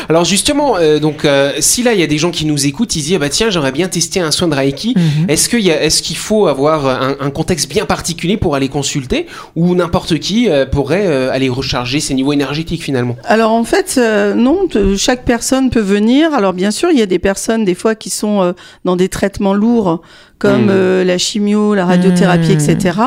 Alors 0.09 0.25
justement, 0.25 0.76
euh, 0.76 0.99
donc 0.99 1.25
euh, 1.25 1.52
si 1.61 1.82
là 1.82 1.92
il 1.94 2.00
y 2.00 2.02
a 2.02 2.06
des 2.06 2.18
gens 2.18 2.30
qui 2.30 2.44
nous 2.44 2.66
écoutent, 2.66 2.94
ils 2.97 3.02
disent 3.02 3.14
ah 3.16 3.18
bah 3.18 3.28
tiens 3.28 3.50
j'aimerais 3.50 3.73
bien 3.73 3.88
tester 3.88 4.21
un 4.21 4.30
soin 4.30 4.49
de 4.49 4.54
Reiki. 4.54 4.94
Mhm. 4.97 5.30
Est-ce 5.30 5.49
qu'il 5.49 5.68
est-ce 5.68 6.14
faut 6.14 6.47
avoir 6.47 6.87
un, 6.87 7.16
un 7.21 7.30
contexte 7.30 7.68
bien 7.71 7.85
particulier 7.87 8.37
pour 8.37 8.54
aller 8.54 8.68
consulter 8.68 9.26
ou 9.54 9.75
n'importe 9.75 10.18
qui 10.18 10.49
euh, 10.49 10.66
pourrait 10.66 11.06
euh, 11.06 11.30
aller 11.32 11.49
recharger 11.49 12.00
ses 12.00 12.14
niveaux 12.14 12.32
énergétiques 12.32 12.82
finalement? 12.82 13.16
Alors 13.25 13.52
en 13.52 13.64
fait, 13.64 13.94
euh, 13.99 14.35
non, 14.35 14.68
chaque 14.97 15.25
personne 15.25 15.71
peut 15.71 15.80
venir. 15.80 16.35
Alors 16.35 16.52
bien 16.52 16.71
sûr, 16.71 16.90
il 16.90 16.99
y 16.99 17.02
a 17.02 17.06
des 17.06 17.18
personnes 17.18 17.64
des 17.64 17.75
fois 17.75 17.94
qui 17.94 18.11
sont 18.11 18.42
euh, 18.42 18.52
dans 18.85 18.97
des 18.97 19.09
traitements 19.09 19.54
lourds 19.54 20.02
comme 20.38 20.66
Mm. 20.66 20.71
euh, 20.71 21.04
la 21.04 21.16
chimio, 21.16 21.75
la 21.75 21.86
radiothérapie, 21.87 22.52
etc. 22.52 22.99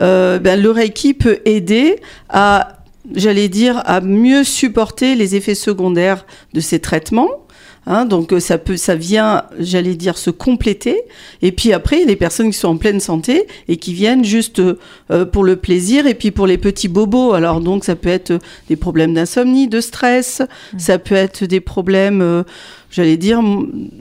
Euh, 0.00 0.38
ben, 0.38 0.60
le 0.60 0.70
Reiki 0.70 1.14
peut 1.14 1.38
aider 1.44 1.96
à, 2.28 2.78
j'allais 3.14 3.48
dire, 3.48 3.82
à 3.84 4.00
mieux 4.00 4.44
supporter 4.44 5.14
les 5.14 5.36
effets 5.36 5.54
secondaires 5.54 6.26
de 6.52 6.60
ces 6.60 6.80
traitements. 6.80 7.44
Hein, 7.86 8.06
donc 8.06 8.32
euh, 8.32 8.40
ça 8.40 8.56
peut, 8.56 8.76
ça 8.76 8.94
vient, 8.94 9.44
j'allais 9.58 9.94
dire, 9.94 10.16
se 10.16 10.30
compléter. 10.30 11.02
Et 11.42 11.52
puis 11.52 11.72
après, 11.72 11.96
il 11.96 12.00
y 12.00 12.04
a 12.04 12.06
des 12.06 12.16
personnes 12.16 12.50
qui 12.50 12.58
sont 12.58 12.68
en 12.68 12.76
pleine 12.76 13.00
santé 13.00 13.46
et 13.68 13.76
qui 13.76 13.92
viennent 13.92 14.24
juste 14.24 14.60
euh, 14.60 15.24
pour 15.26 15.44
le 15.44 15.56
plaisir 15.56 16.06
et 16.06 16.14
puis 16.14 16.30
pour 16.30 16.46
les 16.46 16.56
petits 16.56 16.88
bobos. 16.88 17.34
Alors 17.34 17.60
donc 17.60 17.84
ça 17.84 17.94
peut 17.94 18.08
être 18.08 18.38
des 18.68 18.76
problèmes 18.76 19.14
d'insomnie, 19.14 19.68
de 19.68 19.80
stress, 19.80 20.42
ça 20.78 20.98
peut 20.98 21.14
être 21.14 21.44
des 21.44 21.60
problèmes, 21.60 22.22
euh, 22.22 22.42
j'allais 22.94 23.16
dire, 23.16 23.40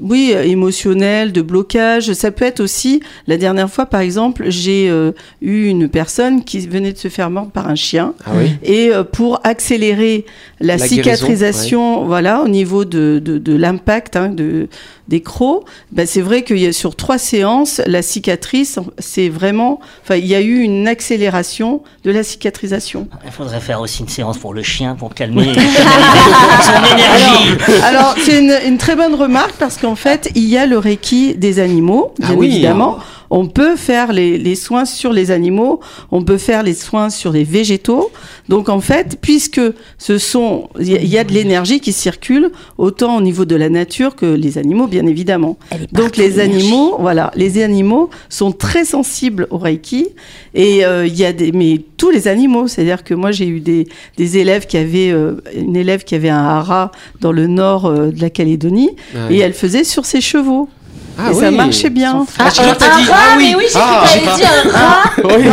oui, 0.01 0.33
euh, 0.35 0.43
émotionnel, 0.43 1.31
de 1.31 1.41
blocage. 1.41 2.13
Ça 2.13 2.29
peut 2.29 2.45
être 2.45 2.59
aussi, 2.59 3.01
la 3.25 3.37
dernière 3.37 3.69
fois, 3.69 3.87
par 3.87 4.01
exemple, 4.01 4.45
j'ai 4.49 4.87
euh, 4.87 5.11
eu 5.41 5.65
une 5.65 5.89
personne 5.89 6.43
qui 6.43 6.59
venait 6.67 6.93
de 6.93 6.97
se 6.99 7.07
faire 7.07 7.31
mordre 7.31 7.51
par 7.51 7.67
un 7.67 7.75
chien. 7.75 8.13
Ah 8.25 8.31
oui. 8.35 8.51
Et 8.61 8.91
euh, 8.91 9.03
pour 9.03 9.39
accélérer 9.43 10.25
la, 10.59 10.77
La 10.77 10.87
guérison, 10.87 10.95
cicatrisation, 10.95 12.05
voilà, 12.05 12.41
au 12.43 12.47
niveau 12.47 12.85
de, 12.85 13.19
de, 13.23 13.39
de 13.39 13.55
l'impact 13.55 14.15
hein, 14.15 14.29
de, 14.29 14.67
des 15.07 15.21
crocs, 15.21 15.65
ben 15.91 16.07
c'est 16.07 16.21
vrai 16.21 16.43
qu'il 16.43 16.59
y 16.59 16.65
a 16.65 16.71
sur 16.71 16.95
trois 16.95 17.17
séances, 17.17 17.81
la 17.85 18.01
cicatrice, 18.01 18.79
c'est 18.99 19.29
vraiment, 19.29 19.79
enfin, 20.03 20.15
il 20.15 20.25
y 20.25 20.35
a 20.35 20.41
eu 20.41 20.59
une 20.59 20.87
accélération 20.87 21.81
de 22.03 22.11
la 22.11 22.23
cicatrisation. 22.23 23.07
Il 23.25 23.31
faudrait 23.31 23.59
faire 23.59 23.81
aussi 23.81 24.01
une 24.01 24.07
séance 24.09 24.37
pour 24.37 24.53
le 24.53 24.63
chien 24.63 24.95
pour 24.95 25.13
calmer 25.13 25.53
son 25.53 26.93
énergie. 26.93 27.81
Alors, 27.83 28.15
c'est 28.23 28.39
une, 28.39 28.55
une 28.65 28.77
très 28.83 28.97
bonne 28.97 29.15
remarque 29.15 29.53
parce 29.57 29.77
qu'en 29.77 29.95
fait, 29.95 30.29
il 30.35 30.43
y 30.43 30.57
a 30.57 30.65
le 30.65 30.77
Reiki 30.77 31.35
des 31.35 31.59
animaux, 31.59 32.11
bien 32.19 32.31
Ah 32.31 32.35
oui. 32.35 32.47
évidemment. 32.47 32.97
On 33.29 33.47
peut 33.47 33.77
faire 33.77 34.11
les, 34.11 34.37
les 34.37 34.55
soins 34.55 34.83
sur 34.83 35.13
les 35.13 35.31
animaux, 35.31 35.79
on 36.11 36.21
peut 36.21 36.37
faire 36.37 36.63
les 36.63 36.73
soins 36.73 37.09
sur 37.09 37.31
les 37.31 37.45
végétaux. 37.45 38.11
Donc, 38.49 38.67
en 38.69 38.81
fait, 38.81 39.17
puisque 39.21 39.61
ce 39.97 40.17
sont, 40.17 40.69
il 40.79 40.91
y, 40.91 40.95
a- 40.97 41.01
il 41.01 41.07
y 41.07 41.17
a 41.17 41.23
de 41.23 41.31
l'énergie 41.31 41.79
qui 41.79 41.93
circule, 41.93 42.51
autant 42.77 43.15
au 43.17 43.21
niveau 43.21 43.45
de 43.45 43.55
la 43.55 43.69
nature 43.69 44.15
que 44.15 44.25
les 44.25 44.57
animaux, 44.57 44.87
bien 44.87 45.05
évidemment. 45.07 45.57
Donc, 45.93 46.17
les 46.17 46.39
animaux, 46.39 46.97
voilà, 46.99 47.31
les 47.35 47.63
animaux 47.63 48.09
sont 48.29 48.51
très 48.51 48.83
sensibles 48.85 49.47
au 49.49 49.57
Reiki. 49.57 50.07
Et 50.55 50.83
euh, 50.85 51.07
il 51.07 51.15
y 51.17 51.23
a 51.25 51.31
des, 51.33 51.51
mais 51.53 51.81
tous 51.97 52.09
les 52.11 52.27
animaux, 52.27 52.67
c'est-à-dire 52.67 53.03
que 53.03 53.13
moi, 53.13 53.31
j'ai 53.31 53.47
eu 53.47 53.59
des, 53.61 53.87
des 54.17 54.37
élèves 54.37 54.65
qui 54.67 54.77
avaient, 54.77 55.11
euh, 55.11 55.35
une 55.55 55.75
élève 55.77 56.03
qui 56.03 56.15
avait 56.15 56.29
un 56.29 56.43
hara 56.43 56.91
dans 57.21 57.31
le 57.31 57.47
nord 57.47 57.85
euh, 57.85 58.11
de 58.11 58.19
la 58.21 58.29
Calédonie, 58.29 58.89
Ouais. 59.15 59.35
et 59.35 59.39
elle 59.39 59.53
faisait 59.53 59.83
sur 59.85 60.05
ses 60.05 60.19
chevaux. 60.21 60.67
Ah 61.17 61.29
et 61.29 61.33
oui. 61.33 61.41
ça 61.41 61.51
marchait 61.51 61.89
bien. 61.89 62.25
Ah, 62.39 62.43
je 62.49 62.61
crois 62.61 62.73
que 62.73 62.79
t'as 62.79 62.95
dit, 62.97 63.07
ah 63.11 63.35
oui. 63.37 63.55
Ah, 63.75 64.03
j'ai 64.11 64.19
pas- 64.21 64.35
Oui. 65.23 65.47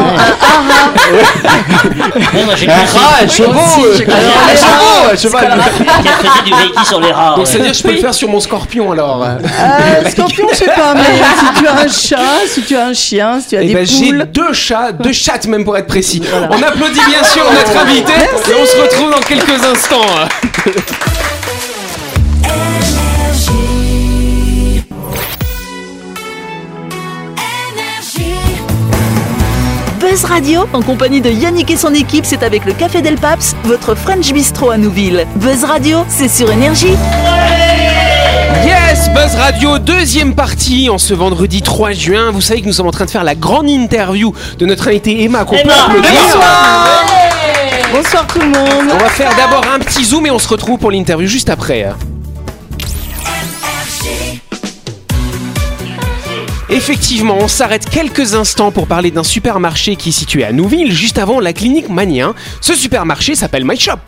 Ouais, 2.34 2.44
moi, 2.44 2.54
j'ai 2.56 2.68
Un 2.70 2.78
pensé- 2.78 2.98
rat, 2.98 3.18
un 3.22 3.28
chevaux, 3.28 3.50
un 3.50 3.96
chevaux, 3.96 5.10
un 5.12 5.16
cheval. 5.16 5.62
faisait 5.62 6.44
du 6.44 6.54
Reiki 6.54 6.86
sur 6.86 7.00
les 7.00 7.12
rats. 7.12 7.30
Donc 7.30 7.38
ouais. 7.40 7.44
c'est-à-dire 7.46 7.72
que 7.72 7.76
je 7.78 7.82
peux 7.82 7.92
le 7.92 7.98
faire 7.98 8.14
sur 8.14 8.28
mon 8.28 8.40
scorpion 8.40 8.92
alors. 8.92 9.22
Euh, 9.24 10.10
scorpion, 10.10 10.46
je 10.50 10.56
sais 10.56 10.64
pas, 10.66 10.94
mais 10.94 11.02
si 11.38 11.60
tu 11.60 11.66
as 11.66 11.74
un 11.74 11.88
chat, 11.88 12.46
si 12.46 12.62
tu 12.62 12.76
as 12.76 12.86
un 12.86 12.94
chien, 12.94 13.40
si 13.40 13.48
tu 13.48 13.56
as 13.56 13.62
Eh 13.62 13.66
des 13.68 13.74
ben, 13.74 13.86
j'ai 13.86 14.06
poules. 14.06 14.26
deux 14.32 14.52
chats, 14.52 14.92
deux 14.92 15.12
chattes 15.12 15.46
même 15.46 15.64
pour 15.64 15.76
être 15.76 15.86
précis. 15.86 16.22
On 16.50 16.62
applaudit 16.62 17.00
bien 17.06 17.22
sûr 17.24 17.44
notre 17.52 17.76
invité 17.82 18.12
et 18.12 18.54
on 18.60 18.64
se 18.66 18.76
retrouve 18.80 19.10
dans 19.10 19.20
quelques 19.20 19.62
instants. 19.64 20.06
Radio, 30.30 30.68
en 30.72 30.80
compagnie 30.80 31.20
de 31.20 31.28
Yannick 31.28 31.72
et 31.72 31.76
son 31.76 31.92
équipe, 31.92 32.24
c'est 32.24 32.44
avec 32.44 32.64
le 32.64 32.72
Café 32.72 33.02
Del 33.02 33.16
Paps, 33.16 33.56
votre 33.64 33.96
French 33.96 34.32
Bistro 34.32 34.70
à 34.70 34.78
Nouville. 34.78 35.26
Buzz 35.34 35.64
Radio, 35.64 36.04
c'est 36.08 36.28
sur 36.28 36.48
Énergie. 36.52 36.94
Yes, 38.64 39.10
Buzz 39.12 39.34
Radio, 39.34 39.80
deuxième 39.80 40.36
partie 40.36 40.88
en 40.88 40.98
ce 40.98 41.14
vendredi 41.14 41.62
3 41.62 41.92
juin. 41.92 42.30
Vous 42.30 42.40
savez 42.40 42.60
que 42.60 42.66
nous 42.66 42.72
sommes 42.72 42.86
en 42.86 42.92
train 42.92 43.06
de 43.06 43.10
faire 43.10 43.24
la 43.24 43.34
grande 43.34 43.68
interview 43.68 44.32
de 44.56 44.66
notre 44.66 44.86
invité 44.86 45.24
Emma 45.24 45.44
qu'on 45.44 45.56
peut 45.56 45.68
applaudir. 45.68 46.12
Bonsoir 47.92 48.24
tout 48.28 48.38
le 48.38 48.46
monde. 48.46 48.92
On 48.94 48.98
va 48.98 49.08
faire 49.08 49.34
d'abord 49.36 49.64
un 49.74 49.80
petit 49.80 50.04
zoom 50.04 50.26
et 50.26 50.30
on 50.30 50.38
se 50.38 50.48
retrouve 50.48 50.78
pour 50.78 50.92
l'interview 50.92 51.26
juste 51.26 51.50
après. 51.50 51.88
Effectivement, 56.72 57.36
on 57.40 57.48
s'arrête 57.48 57.84
quelques 57.90 58.34
instants 58.34 58.70
pour 58.70 58.86
parler 58.86 59.10
d'un 59.10 59.24
supermarché 59.24 59.96
qui 59.96 60.10
est 60.10 60.12
situé 60.12 60.44
à 60.44 60.52
Nouville, 60.52 60.92
juste 60.92 61.18
avant 61.18 61.40
la 61.40 61.52
clinique 61.52 61.88
Manien. 61.88 62.32
Ce 62.60 62.74
supermarché 62.74 63.34
s'appelle 63.34 63.64
My 63.64 63.76
Shop. 63.76 63.98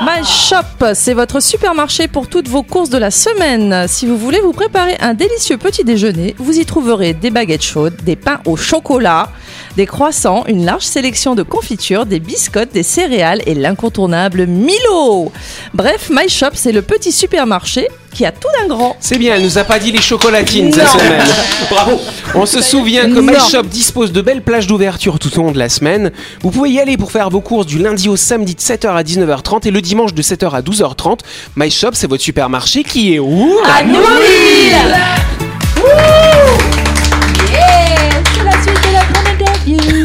My 0.00 0.24
Shop, 0.24 0.94
c'est 0.94 1.12
votre 1.12 1.40
supermarché 1.40 2.08
pour 2.08 2.26
toutes 2.26 2.48
vos 2.48 2.62
courses 2.62 2.88
de 2.88 2.96
la 2.96 3.10
semaine. 3.10 3.86
Si 3.88 4.06
vous 4.06 4.16
voulez 4.16 4.40
vous 4.40 4.54
préparer 4.54 4.96
un 5.00 5.12
délicieux 5.12 5.58
petit 5.58 5.84
déjeuner, 5.84 6.34
vous 6.38 6.58
y 6.58 6.64
trouverez 6.64 7.12
des 7.12 7.30
baguettes 7.30 7.62
chaudes, 7.62 7.96
des 8.02 8.16
pains 8.16 8.40
au 8.46 8.56
chocolat, 8.56 9.30
des 9.76 9.84
croissants, 9.84 10.44
une 10.46 10.64
large 10.64 10.84
sélection 10.84 11.34
de 11.34 11.42
confitures, 11.42 12.06
des 12.06 12.20
biscottes, 12.20 12.72
des 12.72 12.84
céréales 12.84 13.42
et 13.44 13.54
l'incontournable 13.54 14.46
Milo. 14.46 15.30
Bref, 15.74 16.08
My 16.10 16.30
Shop, 16.30 16.52
c'est 16.54 16.72
le 16.72 16.80
petit 16.80 17.12
supermarché 17.12 17.88
qui 18.12 18.24
a 18.24 18.32
tout 18.32 18.48
d'un 18.60 18.68
grand. 18.68 18.96
C'est 19.00 19.18
bien, 19.18 19.34
elle 19.36 19.42
nous 19.42 19.58
a 19.58 19.64
pas 19.64 19.78
dit 19.78 19.92
les 19.92 20.00
chocolatines 20.00 20.72
cette 20.72 20.88
semaine. 20.88 21.22
Bravo. 21.70 22.00
On 22.34 22.46
se 22.46 22.60
souvient 22.60 23.04
que 23.04 23.20
My 23.20 23.32
Non. 23.32 23.48
Shop 23.50 23.62
dispose 23.64 24.12
de 24.12 24.20
belles 24.20 24.42
plages 24.42 24.66
d'ouverture 24.66 25.18
tout 25.18 25.38
au 25.38 25.42
long 25.42 25.52
de 25.52 25.58
la 25.58 25.68
semaine. 25.68 26.10
Vous 26.42 26.50
pouvez 26.50 26.70
y 26.70 26.80
aller 26.80 26.96
pour 26.96 27.12
faire 27.12 27.30
vos 27.30 27.40
courses 27.40 27.66
du 27.66 27.78
lundi 27.78 28.08
au 28.08 28.16
samedi 28.16 28.54
de 28.54 28.60
7h 28.60 28.88
à 28.88 29.02
19h30 29.02 29.66
et 29.66 29.70
le 29.70 29.80
dimanche 29.80 30.14
de 30.14 30.22
7h 30.22 30.50
à 30.50 30.60
12h30. 30.62 31.20
My 31.56 31.70
Shop, 31.70 31.90
c'est 31.92 32.08
votre 32.08 32.22
supermarché 32.22 32.84
qui 32.84 33.14
est 33.14 33.18
où? 33.18 33.56
À 33.64 33.82
Nouville 33.82 35.37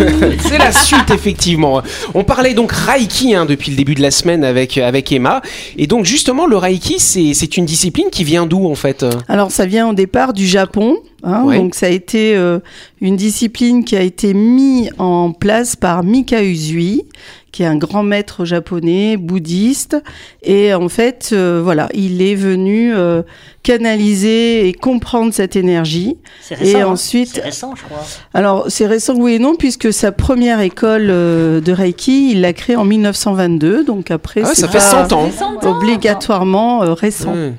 C'est 0.40 0.58
la 0.58 0.72
suite, 0.72 1.10
effectivement. 1.12 1.82
On 2.14 2.24
parlait 2.24 2.54
donc 2.54 2.72
Reiki 2.72 3.36
hein, 3.36 3.46
depuis 3.46 3.72
le 3.72 3.78
début 3.78 3.96
de 3.96 4.02
la 4.02 4.12
semaine 4.12 4.44
avec, 4.44 4.78
avec 4.78 5.12
Emma. 5.12 5.42
Et 5.78 5.88
donc, 5.88 6.06
justement, 6.06 6.46
le 6.46 6.58
Reiki, 6.58 7.00
c'est 7.00 7.34
c'est 7.34 7.58
une 7.58 7.66
discipline 7.66 8.08
qui 8.12 8.24
vient 8.24 8.46
d'où, 8.46 8.70
en 8.70 8.76
fait? 8.76 9.06
Alors 9.28 9.52
ça 9.52 9.66
vient 9.66 9.90
au 9.90 9.94
départ 9.94 10.34
du 10.34 10.48
Japon, 10.48 10.98
hein, 11.24 11.44
Ouais. 11.46 11.58
donc 11.58 11.76
ça 11.76 11.88
a 11.88 11.90
été 11.90 12.36
euh, 12.36 12.60
une 13.02 13.16
discipline 13.16 13.84
qui 13.86 13.96
a 13.96 14.02
été 14.02 14.34
mise 14.34 14.90
en 14.98 15.32
place 15.32 15.76
par 15.76 16.04
Mika 16.04 16.44
Usui, 16.44 17.04
qui 17.52 17.62
est 17.64 17.68
un 17.68 17.76
grand 17.78 18.02
maître 18.04 18.46
japonais 18.46 19.16
bouddhiste, 19.18 19.96
et 20.42 20.74
en 20.74 20.90
fait 20.90 21.30
euh, 21.34 21.62
voilà, 21.64 21.88
il 21.94 22.22
est 22.22 22.34
venu 22.36 22.94
euh, 22.96 23.22
canaliser 23.62 24.68
et 24.68 24.74
comprendre 24.74 25.34
cette 25.34 25.56
énergie. 25.56 26.18
C'est 26.42 26.56
récent. 26.56 26.78
Et 26.78 26.82
hein. 26.82 26.88
ensuite, 26.88 27.30
C'est 27.36 27.42
récent, 27.42 27.74
je 27.76 27.84
crois. 27.84 28.04
alors 28.34 28.66
c'est 28.70 28.88
récent 28.88 29.14
oui 29.16 29.34
et 29.34 29.40
non 29.40 29.56
puisque 29.56 29.92
sa 29.94 30.12
première 30.12 30.60
école 30.62 31.08
euh, 31.10 31.62
de 31.62 31.72
Reiki, 31.72 32.32
il 32.32 32.42
l'a 32.42 32.54
créée 32.54 32.76
en 32.76 32.86
1922, 32.86 33.84
donc 33.84 34.12
après 34.12 34.42
Ah 34.44 34.48
ouais, 34.50 34.56
c'est 34.56 34.62
Ça 34.62 34.68
fait 34.68 34.78
pas 34.80 35.08
100 35.08 35.14
ans. 35.14 35.30
obligatoirement 35.64 36.84
euh, 36.84 36.94
récent. 36.94 37.34
Ouais. 37.34 37.54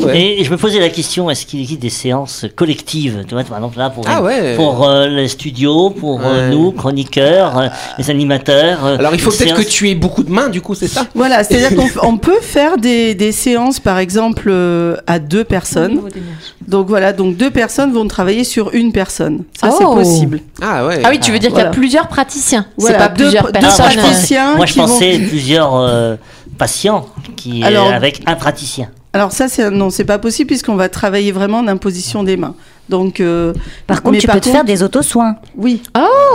Ouais. 0.00 0.20
Et 0.40 0.44
je 0.44 0.50
me 0.50 0.56
posais 0.56 0.78
la 0.80 0.88
question, 0.88 1.30
est-ce 1.30 1.46
qu'il 1.46 1.60
existe 1.60 1.80
des 1.80 1.90
séances 1.90 2.46
collectives 2.54 3.24
tu 3.26 3.34
vois, 3.34 3.44
Par 3.44 3.56
exemple, 3.58 3.78
là, 3.78 3.90
pour, 3.90 4.04
Ah 4.08 4.22
ouais. 4.22 4.54
pour 4.56 4.86
euh, 4.88 5.06
les 5.08 5.28
studios, 5.28 5.90
pour 5.90 6.20
euh, 6.24 6.50
nous, 6.50 6.72
chroniqueurs, 6.72 7.58
euh, 7.58 7.68
les 7.98 8.10
animateurs. 8.10 8.84
Alors, 8.84 9.14
il 9.14 9.20
faut 9.20 9.30
peut-être 9.30 9.54
que 9.56 9.62
tu 9.62 9.88
aies 9.90 9.94
beaucoup 9.94 10.22
de 10.22 10.30
mains, 10.30 10.48
du 10.48 10.60
coup, 10.60 10.74
c'est 10.74 10.88
ça 10.88 11.06
Voilà, 11.14 11.42
c'est-à-dire 11.44 11.94
qu'on 12.00 12.18
peut 12.18 12.40
faire 12.40 12.76
des, 12.76 13.14
des 13.14 13.32
séances, 13.32 13.80
par 13.80 13.98
exemple, 13.98 14.48
euh, 14.48 14.96
à 15.06 15.18
deux 15.18 15.44
personnes. 15.44 16.00
Donc 16.66 16.88
voilà, 16.88 17.12
donc 17.12 17.36
deux 17.36 17.50
personnes 17.50 17.92
vont 17.92 18.06
travailler 18.08 18.44
sur 18.44 18.72
une 18.74 18.92
personne. 18.92 19.44
Ça, 19.58 19.70
c'est 19.76 19.84
Oh. 19.84 19.94
possible. 19.94 20.40
Ah 20.62 20.86
ouais. 20.86 21.00
Ah 21.04 21.08
oui, 21.10 21.20
tu 21.20 21.30
veux 21.30 21.38
dire 21.38 21.50
qu'il 21.50 21.58
y 21.58 21.62
a 21.62 21.70
plusieurs 21.70 22.08
praticiens 22.08 22.66
Voilà, 22.78 22.98
C'est 22.98 23.04
pas 23.04 23.08
deux- 23.14 23.24
plusieurs 23.24 23.44
deux 23.44 23.50
Ah, 23.54 23.60
moi, 23.60 23.68
personnes 23.70 23.90
je 23.90 23.96
pensais, 23.96 24.08
praticiens 24.10 24.56
moi, 24.56 24.66
je 24.66 24.72
qui 24.72 24.78
vont- 24.78 24.86
pensais 24.86 25.18
plusieurs 25.18 25.74
euh, 25.76 26.16
patients 26.58 27.06
qui, 27.36 27.62
Alors- 27.62 27.92
avec 27.92 28.22
un 28.26 28.34
praticien. 28.34 28.88
Alors 29.14 29.30
ça, 29.30 29.46
c'est 29.48 29.70
non, 29.70 29.90
c'est 29.90 30.04
pas 30.04 30.18
possible 30.18 30.48
puisqu'on 30.48 30.74
va 30.74 30.88
travailler 30.88 31.30
vraiment 31.30 31.58
en 31.58 31.68
imposition 31.68 32.24
des 32.24 32.36
mains. 32.36 32.56
Donc, 32.88 33.20
euh, 33.20 33.52
Par 33.86 34.02
contre, 34.02 34.18
tu 34.18 34.26
par 34.26 34.34
peux 34.36 34.40
te 34.42 34.48
faire 34.50 34.64
des 34.64 34.82
auto-soins. 34.82 35.36
oui. 35.56 35.80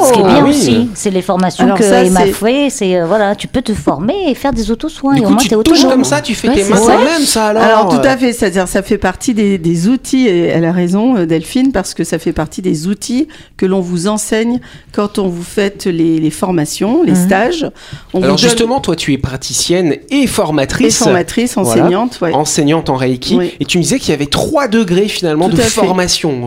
Ce 0.08 0.14
qui 0.14 0.20
est 0.20 0.24
Ah 0.26 0.34
bien 0.34 0.44
oui. 0.46 0.50
aussi. 0.50 0.90
C'est 0.96 1.10
les 1.12 1.22
formations 1.22 1.66
Alors 1.66 1.78
que 1.78 1.84
ça, 1.84 2.04
Emma 2.04 2.22
fait. 2.26 2.70
C'est 2.70 2.96
euh, 3.00 3.06
voilà, 3.06 3.36
tu 3.36 3.48
peux 3.48 3.62
te 3.62 3.74
former 3.74 4.30
et 4.32 4.34
faire 4.36 4.52
des 4.54 4.72
auto-soins. 4.72 5.14
Du 5.16 5.22
et 5.22 5.26
au 5.26 5.30
moins, 5.30 5.38
tu 5.38 5.50
te 5.50 5.56
touches 5.56 5.80
autonome. 5.80 5.92
comme 5.92 6.04
ça, 6.06 6.22
tu 6.22 6.34
fais 6.34 6.48
Ouais, 6.50 6.56
tes 6.56 6.64
c'est 6.64 6.70
mains 6.72 6.78
ça. 6.78 6.84
toi-même, 6.96 7.22
ça 7.24 7.46
alors 7.48 7.64
Alors, 7.64 7.90
tout 7.90 8.08
à 8.08 8.18
fait, 8.18 8.34
c'est-à-dire 8.34 8.68
ça 8.68 8.82
fait 8.82 8.98
partie 8.98 9.34
des, 9.34 9.58
des 9.58 9.88
outils, 9.90 10.28
et 10.28 10.46
elle 10.46 10.66
a 10.66 10.72
raison 10.72 11.18
euh, 11.18 11.26
Delphine, 11.26 11.72
parce 11.72 11.94
que 11.94 12.04
ça 12.04 12.18
fait 12.18 12.34
partie 12.34 12.62
des 12.64 12.88
outils 12.88 13.28
que 13.58 13.66
l'on 13.68 13.82
vous 13.82 14.08
enseigne 14.08 14.60
quand 14.92 15.20
on 15.20 15.28
vous 15.28 15.44
fait 15.44 15.86
les, 15.86 16.20
les 16.20 16.32
formations, 16.32 17.04
les 17.04 17.16
stages. 17.16 17.70
On 18.14 18.24
Alors 18.24 18.36
donne- 18.36 18.38
justement, 18.40 18.80
toi, 18.80 18.96
tu 18.96 19.14
es 19.14 19.18
praticienne 19.18 19.98
et 20.10 20.20
et 20.24 20.28
formatrice. 20.28 20.98
formatrice, 20.98 21.54
Voilà. 21.56 21.70
enseignante, 21.84 22.20
ouais. 22.22 22.34
enseignante 22.34 22.90
en 22.90 22.96
Reiki. 22.96 23.36
Oui. 23.38 23.54
Et 23.60 23.66
tu 23.66 23.78
me 23.78 23.84
disais 23.84 24.00
qu'il 24.00 24.10
y 24.10 24.14
avait 24.14 24.26
trois 24.26 24.68
degrés 24.68 25.08
finalement 25.08 25.48
Tout 25.50 25.56
de 25.58 25.62
fait. 25.62 25.82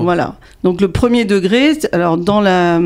Voilà. 0.01 0.37
Donc 0.65 0.81
le 0.81 0.89
premier 0.89 1.25
degré, 1.25 1.73
alors 1.93 2.17
dans 2.17 2.41
la 2.41 2.81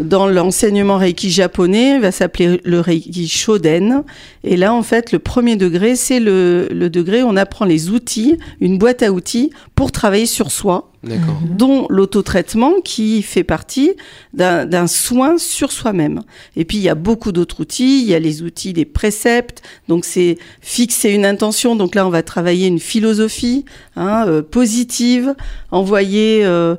dans 0.00 0.26
l'enseignement 0.26 0.96
Reiki 0.96 1.30
japonais, 1.30 1.96
il 1.96 2.00
va 2.00 2.10
s'appeler 2.12 2.60
le 2.64 2.80
Reiki 2.80 3.28
Shoden. 3.28 4.02
Et 4.42 4.56
là, 4.56 4.74
en 4.74 4.82
fait, 4.82 5.12
le 5.12 5.18
premier 5.18 5.56
degré, 5.56 5.96
c'est 5.96 6.18
le, 6.18 6.68
le 6.70 6.90
degré 6.90 7.22
où 7.22 7.26
on 7.26 7.36
apprend 7.36 7.64
les 7.64 7.90
outils, 7.90 8.38
une 8.60 8.78
boîte 8.78 9.02
à 9.02 9.12
outils 9.12 9.50
pour 9.74 9.92
travailler 9.92 10.26
sur 10.26 10.50
soi. 10.50 10.91
Dont 11.04 11.86
l'autotraitement 11.90 12.74
qui 12.84 13.22
fait 13.22 13.42
partie 13.42 13.92
d'un 14.34 14.66
d'un 14.66 14.86
soin 14.86 15.36
sur 15.36 15.72
soi-même. 15.72 16.22
Et 16.54 16.64
puis 16.64 16.76
il 16.76 16.82
y 16.82 16.88
a 16.88 16.94
beaucoup 16.94 17.32
d'autres 17.32 17.60
outils, 17.60 18.02
il 18.02 18.08
y 18.08 18.14
a 18.14 18.20
les 18.20 18.42
outils 18.42 18.72
des 18.72 18.84
préceptes, 18.84 19.62
donc 19.88 20.04
c'est 20.04 20.38
fixer 20.60 21.10
une 21.10 21.24
intention, 21.24 21.74
donc 21.74 21.96
là 21.96 22.06
on 22.06 22.10
va 22.10 22.22
travailler 22.22 22.68
une 22.68 22.78
philosophie 22.78 23.64
hein, 23.96 24.26
euh, 24.28 24.42
positive, 24.42 25.34
envoyer 25.72 26.44
euh, 26.44 26.76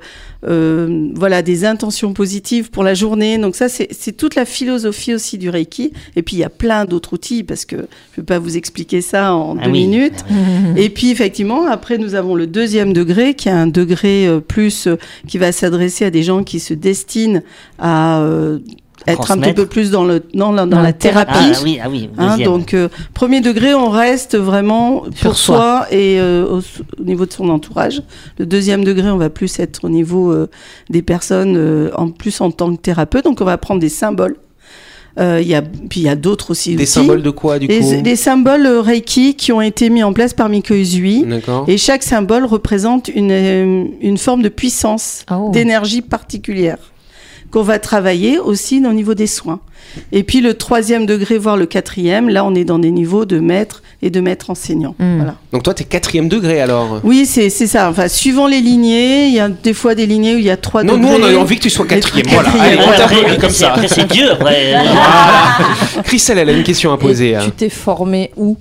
euh, 0.47 1.09
voilà 1.15 1.41
des 1.41 1.65
intentions 1.65 2.13
positives 2.13 2.69
pour 2.69 2.83
la 2.83 2.93
journée. 2.93 3.37
Donc 3.37 3.55
ça 3.55 3.69
c'est 3.69 4.11
toute 4.17 4.35
la 4.35 4.45
philosophie 4.45 5.13
aussi 5.13 5.37
du 5.37 5.49
Reiki. 5.49 5.93
Et 6.15 6.21
puis 6.21 6.35
il 6.35 6.39
y 6.39 6.43
a 6.43 6.49
plein 6.49 6.85
d'autres 6.85 7.13
outils 7.13 7.43
parce 7.43 7.65
que 7.65 7.75
je 8.11 8.21
vais 8.21 8.25
pas 8.25 8.39
vous 8.39 8.57
expliquer 8.57 9.01
ça 9.01 9.33
en 9.33 9.57
Ah 9.57 9.65
deux 9.65 9.71
oui. 9.71 9.87
minutes. 9.87 10.25
Et 10.75 10.89
puis 10.89 11.11
effectivement, 11.11 11.67
après 11.67 11.97
nous 11.97 12.15
avons 12.15 12.35
le 12.35 12.47
deuxième 12.47 12.93
degré 12.93 13.33
qui 13.33 13.49
est 13.49 13.51
un 13.53 13.67
degré 13.67 14.27
euh, 14.27 14.39
plus 14.39 14.87
euh, 14.87 14.97
qui 15.27 15.37
va 15.37 15.51
s'adresser 15.51 16.05
à 16.05 16.09
des 16.09 16.23
gens 16.23 16.43
qui 16.43 16.59
se 16.59 16.73
destinent 16.73 17.41
à 17.79 18.19
euh, 18.21 18.59
être 19.07 19.31
un 19.31 19.37
petit 19.37 19.53
peu 19.53 19.65
plus 19.65 19.91
dans 19.91 20.03
le 20.03 20.23
dans 20.33 20.51
la, 20.51 20.65
dans 20.65 20.77
Dans 20.77 20.81
la 20.81 20.93
thérapie. 20.93 21.31
Ah 21.35 21.59
oui, 21.63 21.79
ah 21.83 21.87
oui, 21.89 22.09
Hein, 22.17 22.37
donc 22.39 22.73
euh, 22.73 22.89
premier 23.13 23.41
degré, 23.41 23.73
on 23.73 23.89
reste 23.89 24.37
vraiment 24.37 25.03
Sur 25.15 25.29
pour 25.31 25.37
soi. 25.37 25.55
soi, 25.57 25.87
et 25.91 26.19
euh, 26.19 26.45
au, 26.45 26.59
au 27.01 27.03
niveau 27.03 27.25
de 27.25 27.31
son 27.33 27.49
entourage. 27.49 28.01
Le 28.37 28.45
deuxième 28.45 28.83
degré, 28.83 29.09
on 29.09 29.17
va 29.17 29.29
plus 29.29 29.59
être 29.59 29.83
au 29.83 29.89
niveau 29.89 30.31
euh, 30.31 30.49
des 30.89 31.01
personnes 31.01 31.55
euh, 31.57 31.89
en 31.95 32.09
plus 32.09 32.39
en 32.41 32.51
tant 32.51 32.75
que 32.75 32.81
thérapeute. 32.81 33.23
Donc 33.25 33.41
on 33.41 33.45
va 33.45 33.57
prendre 33.57 33.79
des 33.81 33.89
symboles. 33.89 34.35
Euh, 35.19 35.39
Il 35.39 35.47
y 35.47 35.53
a 35.53 35.61
puis 35.61 35.99
il 35.99 36.03
y 36.03 36.09
a 36.09 36.15
d'autres 36.15 36.49
aussi. 36.49 36.71
Des 36.75 36.83
outils. 36.83 36.91
symboles 36.91 37.21
de 37.21 37.29
quoi, 37.29 37.59
du 37.59 37.67
coup? 37.67 37.73
les 38.03 38.15
symboles 38.15 38.65
euh, 38.65 38.81
Reiki 38.81 39.35
qui 39.35 39.51
ont 39.51 39.61
été 39.61 39.91
mis 39.91 40.01
en 40.01 40.11
place 40.11 40.33
par 40.33 40.49
Miko 40.49 40.73
Uzui. 40.73 41.23
D'accord. 41.23 41.65
Et 41.67 41.77
chaque 41.77 42.01
symbole 42.01 42.45
représente 42.45 43.09
une, 43.09 43.91
une 44.01 44.17
forme 44.17 44.41
de 44.41 44.49
puissance, 44.49 45.23
Oh. 45.31 45.51
d'énergie 45.53 46.01
particulière 46.01 46.77
qu'on 47.53 47.61
va 47.61 47.77
travailler 47.77 48.39
aussi 48.39 48.81
au 48.83 48.93
niveau 48.93 49.13
des 49.13 49.27
soins. 49.27 49.59
Et 50.11 50.23
puis 50.23 50.41
le 50.41 50.55
troisième 50.55 51.05
degré, 51.05 51.37
voire 51.37 51.55
le 51.55 51.67
quatrième, 51.67 52.27
là 52.27 52.43
on 52.43 52.55
est 52.55 52.63
dans 52.65 52.79
des 52.79 52.89
niveaux 52.89 53.25
de 53.25 53.39
maître 53.39 53.83
et 54.01 54.09
de 54.09 54.19
maître 54.21 54.49
enseignant. 54.49 54.95
Mm. 54.97 55.17
Voilà. 55.17 55.35
Donc 55.51 55.61
toi, 55.61 55.75
t'es 55.75 55.83
quatrième 55.83 56.29
degré 56.29 56.61
alors? 56.61 56.99
Oui, 57.03 57.27
c'est 57.27 57.51
c'est 57.51 57.67
ça. 57.67 57.91
Enfin, 57.91 58.07
suivant 58.07 58.47
les 58.47 58.59
lignées, 58.59 59.27
il 59.27 59.33
y 59.35 59.39
a 59.39 59.49
des 59.49 59.73
fois 59.75 59.93
des 59.93 60.07
lignées 60.07 60.33
où 60.33 60.39
il 60.39 60.45
y 60.45 60.49
a 60.49 60.57
trois 60.57 60.83
Non, 60.83 60.97
nous, 60.97 61.13
degrés. 61.13 61.35
on 61.35 61.37
a 61.37 61.41
envie 61.41 61.57
que 61.57 61.61
tu 61.61 61.69
sois 61.69 61.85
quatrième. 61.85 62.25
Voilà, 62.33 62.49
quatrième. 62.49 62.79
allez, 62.79 62.87
on 62.87 62.97
t'applaudit 62.97 63.37
comme 63.37 63.49
c'est- 63.51 63.65
ça. 63.65 63.73
après, 63.73 63.87
c'est 63.87 64.07
Dieu, 64.11 64.31
après. 64.31 64.73
Christelle, 66.05 66.39
elle 66.39 66.49
a 66.49 66.53
une 66.53 66.63
question 66.63 66.91
à 66.91 66.97
poser. 66.97 67.29
Et 67.29 67.35
hein. 67.35 67.41
tu 67.45 67.51
t'es 67.51 67.69
formé 67.69 68.31
où? 68.35 68.57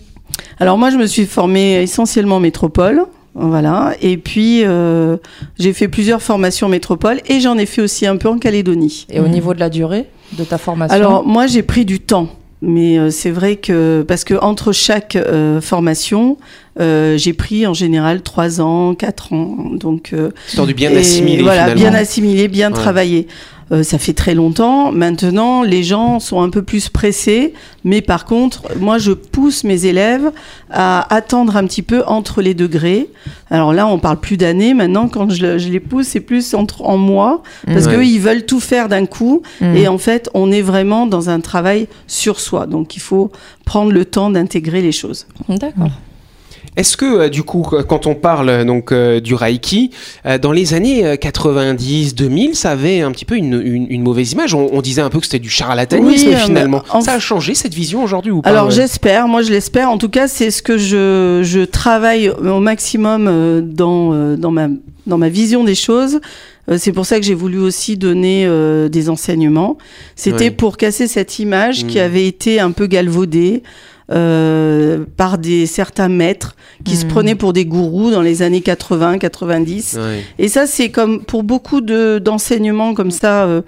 Alors 0.60 0.76
moi, 0.76 0.90
je 0.90 0.96
me 0.96 1.06
suis 1.06 1.24
formée 1.24 1.80
essentiellement 1.82 2.36
en 2.36 2.40
métropole. 2.40 3.04
Voilà. 3.34 3.94
Et 4.00 4.18
puis, 4.18 4.62
euh, 4.64 5.16
j'ai 5.58 5.72
fait 5.72 5.88
plusieurs 5.88 6.22
formations 6.22 6.66
en 6.66 6.70
métropole 6.70 7.20
et 7.26 7.40
j'en 7.40 7.56
ai 7.56 7.66
fait 7.66 7.82
aussi 7.82 8.06
un 8.06 8.16
peu 8.16 8.28
en 8.28 8.38
Calédonie. 8.38 9.06
Et 9.10 9.20
au 9.20 9.28
niveau 9.28 9.54
de 9.54 9.60
la 9.60 9.70
durée 9.70 10.06
de 10.38 10.44
ta 10.44 10.58
formation 10.58 10.96
Alors 10.96 11.26
moi 11.26 11.46
j'ai 11.46 11.62
pris 11.62 11.84
du 11.84 12.00
temps, 12.00 12.28
mais 12.62 12.98
euh, 12.98 13.10
c'est 13.10 13.30
vrai 13.30 13.56
que 13.56 14.04
parce 14.06 14.24
que 14.24 14.34
entre 14.34 14.72
chaque 14.72 15.16
euh, 15.16 15.60
formation, 15.60 16.38
euh, 16.80 17.16
j'ai 17.18 17.32
pris 17.32 17.66
en 17.66 17.74
général 17.74 18.22
trois 18.22 18.60
ans, 18.60 18.94
quatre 18.94 19.32
ans, 19.32 19.56
donc 19.72 20.10
euh, 20.12 20.30
Histoire 20.48 20.66
du 20.66 20.74
bien 20.74 20.90
et 20.90 20.98
assimiler 20.98 21.42
voilà, 21.42 21.64
finalement. 21.68 21.80
bien 21.90 21.94
assimilé, 21.94 22.48
bien 22.48 22.68
Ouais. 22.70 22.74
travaillé. 22.78 23.26
Euh, 23.70 23.82
ça 23.82 23.96
fait 23.96 24.12
très 24.12 24.34
longtemps. 24.34 24.92
Maintenant, 24.92 25.62
les 25.62 25.82
gens 25.82 26.20
sont 26.20 26.42
un 26.42 26.50
peu 26.50 26.60
plus 26.62 26.90
pressés, 26.90 27.54
mais 27.84 28.02
par 28.02 28.26
contre, 28.26 28.64
moi, 28.78 28.98
je 28.98 29.12
pousse 29.12 29.64
mes 29.64 29.86
élèves 29.86 30.30
à 30.70 31.14
attendre 31.14 31.56
un 31.56 31.64
petit 31.66 31.80
peu 31.80 32.02
entre 32.06 32.42
les 32.42 32.52
degrés. 32.52 33.08
Alors 33.50 33.72
là, 33.72 33.86
on 33.86 33.98
parle 33.98 34.20
plus 34.20 34.36
d'années. 34.36 34.74
Maintenant, 34.74 35.08
quand 35.08 35.30
je, 35.30 35.42
le- 35.46 35.58
je 35.58 35.70
les 35.70 35.80
pousse, 35.80 36.08
c'est 36.08 36.20
plus 36.20 36.52
entre 36.52 36.82
en 36.82 36.98
mois, 36.98 37.42
parce 37.66 37.86
Ouais. 37.86 37.94
qu'eux, 37.94 38.04
ils 38.04 38.18
veulent 38.20 38.44
tout 38.44 38.60
faire 38.60 38.88
d'un 38.90 39.06
coup. 39.06 39.40
Mm. 39.62 39.76
Et 39.76 39.88
en 39.88 39.96
fait, 39.98 40.28
on 40.34 40.52
est 40.52 40.62
vraiment 40.62 41.06
dans 41.06 41.30
un 41.30 41.40
travail 41.40 41.86
sur 42.06 42.40
soi. 42.40 42.66
Donc, 42.66 42.94
il 42.96 43.00
faut 43.00 43.30
prendre 43.64 43.92
le 43.92 44.04
temps 44.04 44.28
d'intégrer 44.28 44.82
les 44.82 44.92
choses. 44.92 45.26
D'accord. 45.48 45.88
Est-ce 46.76 46.96
que 46.96 47.04
euh, 47.04 47.28
du 47.28 47.42
coup, 47.42 47.62
quand 47.88 48.06
on 48.06 48.14
parle 48.14 48.48
euh, 48.48 48.64
donc 48.64 48.92
euh, 48.92 49.20
du 49.20 49.34
Reiki, 49.34 49.90
dans 50.40 50.52
les 50.52 50.72
années 50.74 51.04
euh, 51.06 51.16
90-2000, 51.16 52.54
ça 52.54 52.70
avait 52.70 53.00
un 53.02 53.10
petit 53.12 53.24
peu 53.24 53.36
une, 53.36 53.60
une- 53.64 53.86
une 53.90 54.02
mauvaise 54.02 54.32
image? 54.32 54.54
On, 54.54 54.68
on 54.72 54.80
disait 54.80 55.02
un 55.02 55.10
peu 55.10 55.18
que 55.20 55.26
c'était 55.26 55.38
du 55.38 55.50
charlatanisme 55.50 56.28
Oui, 56.28 56.34
finalement. 56.36 56.82
en- 56.90 57.00
Ça 57.00 57.14
a 57.14 57.18
changé 57.18 57.54
cette 57.54 57.74
vision 57.74 58.02
aujourd'hui 58.02 58.32
ou 58.32 58.42
pas 58.42 58.50
Alors 58.50 58.70
j'espère, 58.70 59.28
moi 59.28 59.42
je 59.42 59.50
l'espère. 59.50 59.90
En 59.90 59.98
tout 59.98 60.08
cas, 60.08 60.28
c'est 60.28 60.50
ce 60.50 60.62
que 60.62 60.78
je, 60.78 61.40
je 61.42 61.60
travaille 61.64 62.30
au 62.30 62.60
maximum 62.60 63.62
dans, 63.62 64.36
dans, 64.36 64.50
ma, 64.50 64.68
dans 65.06 65.18
ma 65.18 65.28
vision 65.28 65.64
des 65.64 65.74
choses. 65.74 66.20
C'est 66.78 66.92
pour 66.92 67.06
ça 67.06 67.18
que 67.18 67.26
j'ai 67.26 67.34
voulu 67.34 67.58
aussi 67.58 67.96
donner 67.96 68.44
euh, 68.46 68.88
des 68.88 69.10
enseignements. 69.10 69.76
C'était 70.14 70.52
pour 70.52 70.76
casser 70.76 71.08
cette 71.08 71.38
image 71.40 71.86
qui 71.86 71.98
Mm. 71.98 72.02
avait 72.02 72.26
été 72.26 72.60
un 72.60 72.70
peu 72.70 72.86
galvaudée 72.86 73.62
euh, 74.10 75.04
par 75.16 75.38
des 75.38 75.66
certains 75.66 76.08
maîtres 76.08 76.56
qui 76.84 76.96
se 76.96 77.04
Mm. 77.04 77.08
prenaient 77.08 77.34
pour 77.34 77.52
des 77.52 77.64
gourous 77.64 78.10
dans 78.10 78.22
les 78.22 78.42
années 78.42 78.60
80, 78.60 79.18
90. 79.18 79.94
Ouais. 79.98 80.22
Et 80.38 80.48
ça, 80.48 80.66
c'est 80.66 80.90
comme 80.90 81.22
pour 81.24 81.42
beaucoup 81.44 81.80
de 81.80 82.18
d'enseignements 82.18 82.94
comme 82.94 83.10
ça, 83.12 83.44
euh, 83.44 83.62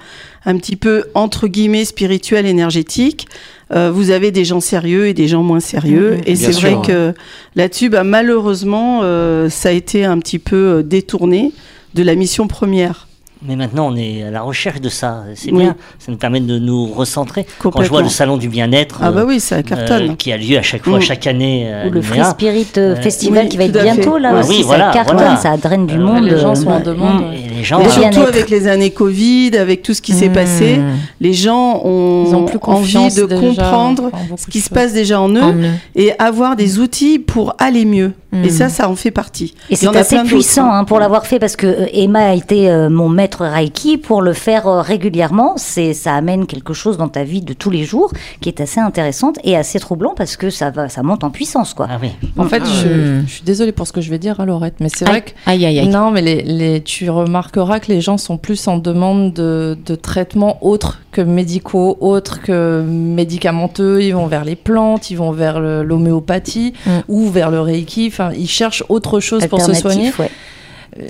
un 0.44 0.56
petit 0.56 0.76
peu 0.76 1.04
entre 1.14 1.46
guillemets 1.46 1.84
spirituel, 1.84 2.46
énergétique. 2.46 3.26
euh, 3.74 3.90
vous 3.90 4.10
avez 4.10 4.30
des 4.30 4.44
gens 4.44 4.60
sérieux 4.60 5.06
et 5.06 5.14
des 5.14 5.26
gens 5.28 5.42
moins 5.42 5.60
sérieux. 5.60 6.18
Et 6.26 6.36
c'est 6.36 6.52
vrai 6.52 6.76
que 6.86 7.14
là-dessus, 7.56 7.88
bah, 7.88 8.04
malheureusement, 8.04 9.00
ça 9.48 9.68
a 9.70 9.72
été 9.72 10.04
un 10.04 10.18
petit 10.18 10.38
peu 10.38 10.82
détourné 10.84 11.52
de 11.94 12.02
la 12.02 12.14
mission 12.14 12.46
première. 12.46 13.08
Mais 13.46 13.56
maintenant, 13.56 13.88
on 13.92 13.96
est 13.96 14.22
à 14.22 14.30
la 14.30 14.40
recherche 14.40 14.80
de 14.80 14.88
ça. 14.88 15.22
C'est 15.34 15.52
Oui. 15.52 15.58
bien. 15.64 15.76
Ça 15.98 16.10
nous 16.10 16.16
permet 16.16 16.40
de 16.40 16.58
nous 16.58 16.86
recentrer. 16.86 17.44
Quand 17.58 17.82
je 17.82 17.88
vois 17.90 18.00
le 18.00 18.08
salon 18.08 18.38
du 18.38 18.48
bien-être 18.48 19.00
Ah 19.02 19.10
bah 19.10 19.20
euh, 19.20 19.26
oui, 19.26 19.38
ça 19.38 19.62
cartonne. 19.62 20.10
euh, 20.12 20.14
qui 20.14 20.32
a 20.32 20.38
lieu 20.38 20.56
à 20.56 20.62
chaque 20.62 20.84
fois, 20.84 20.98
Mm. 20.98 21.02
chaque 21.02 21.26
année. 21.26 21.64
euh, 21.66 21.88
Ou 21.88 21.90
le 21.90 22.00
Free. 22.00 22.24
Spirit 22.24 22.66
euh, 22.78 22.96
Festival 22.96 23.44
oui, 23.44 23.48
qui 23.50 23.56
va 23.58 23.64
être 23.64 23.76
fait. 23.76 23.82
bientôt 23.82 24.16
là 24.16 24.32
Ouais. 24.32 24.40
aussi, 24.40 24.48
Oui, 24.50 24.60
ça 24.60 24.66
voilà, 24.66 24.90
cartonne, 24.92 25.16
voilà. 25.18 25.36
ça 25.36 25.56
draine 25.58 25.86
du 25.86 25.96
Euh, 25.96 25.98
monde. 26.00 26.24
les 26.24 26.38
gens 26.38 26.54
sont 26.54 26.68
en 26.68 26.80
demande. 26.80 27.20
mm. 27.22 27.32
Et 27.34 27.54
les 27.58 27.64
gens, 27.64 27.80
Et 27.80 27.84
Le 27.84 27.90
surtout 27.90 28.20
avec 28.22 28.48
les 28.48 28.66
années 28.66 28.90
Covid, 28.90 29.56
avec 29.58 29.82
tout 29.82 29.92
ce 29.92 30.00
qui 30.00 30.12
s'est 30.12 30.28
Mmh. 30.30 30.32
passé, 30.32 30.78
les 31.20 31.34
gens 31.34 31.82
ont, 31.84 32.24
Ils 32.28 32.34
ont 32.34 32.44
plus 32.44 32.58
envie 32.62 32.82
confiance 32.82 33.14
de 33.14 33.26
déjà 33.26 33.40
comprendre 33.40 34.10
ce 34.38 34.46
qui 34.46 34.60
se 34.60 34.70
passe 34.70 34.92
déjà 34.94 35.20
en 35.20 35.28
eux 35.28 35.42
En 35.42 35.52
eux. 35.52 35.70
et 35.96 36.12
avoir 36.18 36.56
des 36.56 36.78
outils 36.78 37.18
pour 37.18 37.54
aller 37.58 37.84
mieux. 37.84 38.12
Mm. 38.32 38.44
Et 38.44 38.48
ça, 38.48 38.68
ça 38.68 38.88
en 38.88 38.96
fait 38.96 39.10
partie. 39.12 39.54
Et 39.70 39.76
c'est 39.76 39.94
assez 39.94 40.18
puissant 40.24 40.72
hein. 40.72 40.84
pour 40.84 40.98
l'avoir 40.98 41.26
fait 41.26 41.38
parce 41.38 41.56
que 41.56 41.88
Emma 41.92 42.30
a 42.30 42.34
été 42.34 42.68
mon 42.90 43.08
maître 43.08 43.33
Reiki. 43.42 43.98
Pour 43.98 44.22
le 44.22 44.32
faire 44.32 44.66
euh, 44.66 44.80
régulièrement, 44.80 45.54
c'est 45.56 45.94
ça 45.94 46.14
amène 46.14 46.46
quelque 46.46 46.72
chose 46.72 46.96
dans 46.96 47.08
ta 47.08 47.24
vie 47.24 47.40
de 47.42 47.52
tous 47.52 47.70
les 47.70 47.84
jours 47.84 48.12
qui 48.40 48.48
est 48.48 48.60
assez 48.60 48.80
intéressante 48.80 49.38
et 49.44 49.56
assez 49.56 49.80
troublant 49.80 50.14
parce 50.16 50.36
que 50.36 50.50
ça 50.50 50.70
va, 50.70 50.88
ça 50.88 51.02
monte 51.02 51.24
en 51.24 51.30
puissance 51.30 51.74
quoi. 51.74 51.88
Ah 51.90 51.98
oui. 52.00 52.10
En 52.36 52.44
fait, 52.44 52.62
Ah, 52.64 52.68
je, 52.84 53.26
suis 53.26 53.42
désolée 53.44 53.72
pour 53.72 53.86
ce 53.86 53.92
que 53.92 54.00
je 54.00 54.10
vais 54.10 54.18
dire, 54.18 54.38
hein, 54.40 54.46
Laurette, 54.46 54.76
mais 54.80 54.88
c'est 54.88 55.04
vrai 55.04 55.22
que 55.22 55.30
Aïe, 55.46 55.64
aïe, 55.66 55.78
aïe. 55.80 55.88
Non, 55.88 56.10
mais 56.10 56.22
les, 56.22 56.42
les, 56.42 56.82
tu 56.82 57.10
remarqueras 57.10 57.80
que 57.80 57.90
les 57.92 58.00
gens 58.00 58.18
sont 58.18 58.36
plus 58.38 58.68
en 58.68 58.78
demande 58.78 59.32
de, 59.32 59.76
de 59.84 59.94
traitements 59.94 60.58
autres 60.64 61.00
que 61.12 61.20
médicaux, 61.20 61.96
autres 62.00 62.40
que 62.42 62.82
médicamenteux. 62.86 64.02
Ils 64.02 64.12
vont 64.14 64.26
vers 64.26 64.44
les 64.44 64.56
plantes, 64.56 65.10
ils 65.10 65.16
vont 65.16 65.30
vers 65.32 65.60
l'homéopathie 65.60 66.72
Mm. 66.86 66.90
ou 67.08 67.30
vers 67.30 67.50
le 67.50 67.60
reiki. 67.60 68.08
Enfin, 68.08 68.30
ils 68.36 68.48
cherchent 68.48 68.84
autre 68.88 69.20
chose 69.20 69.46
pour 69.46 69.60
se 69.60 69.72
soigner. 69.74 70.12
Ouais. 70.18 70.30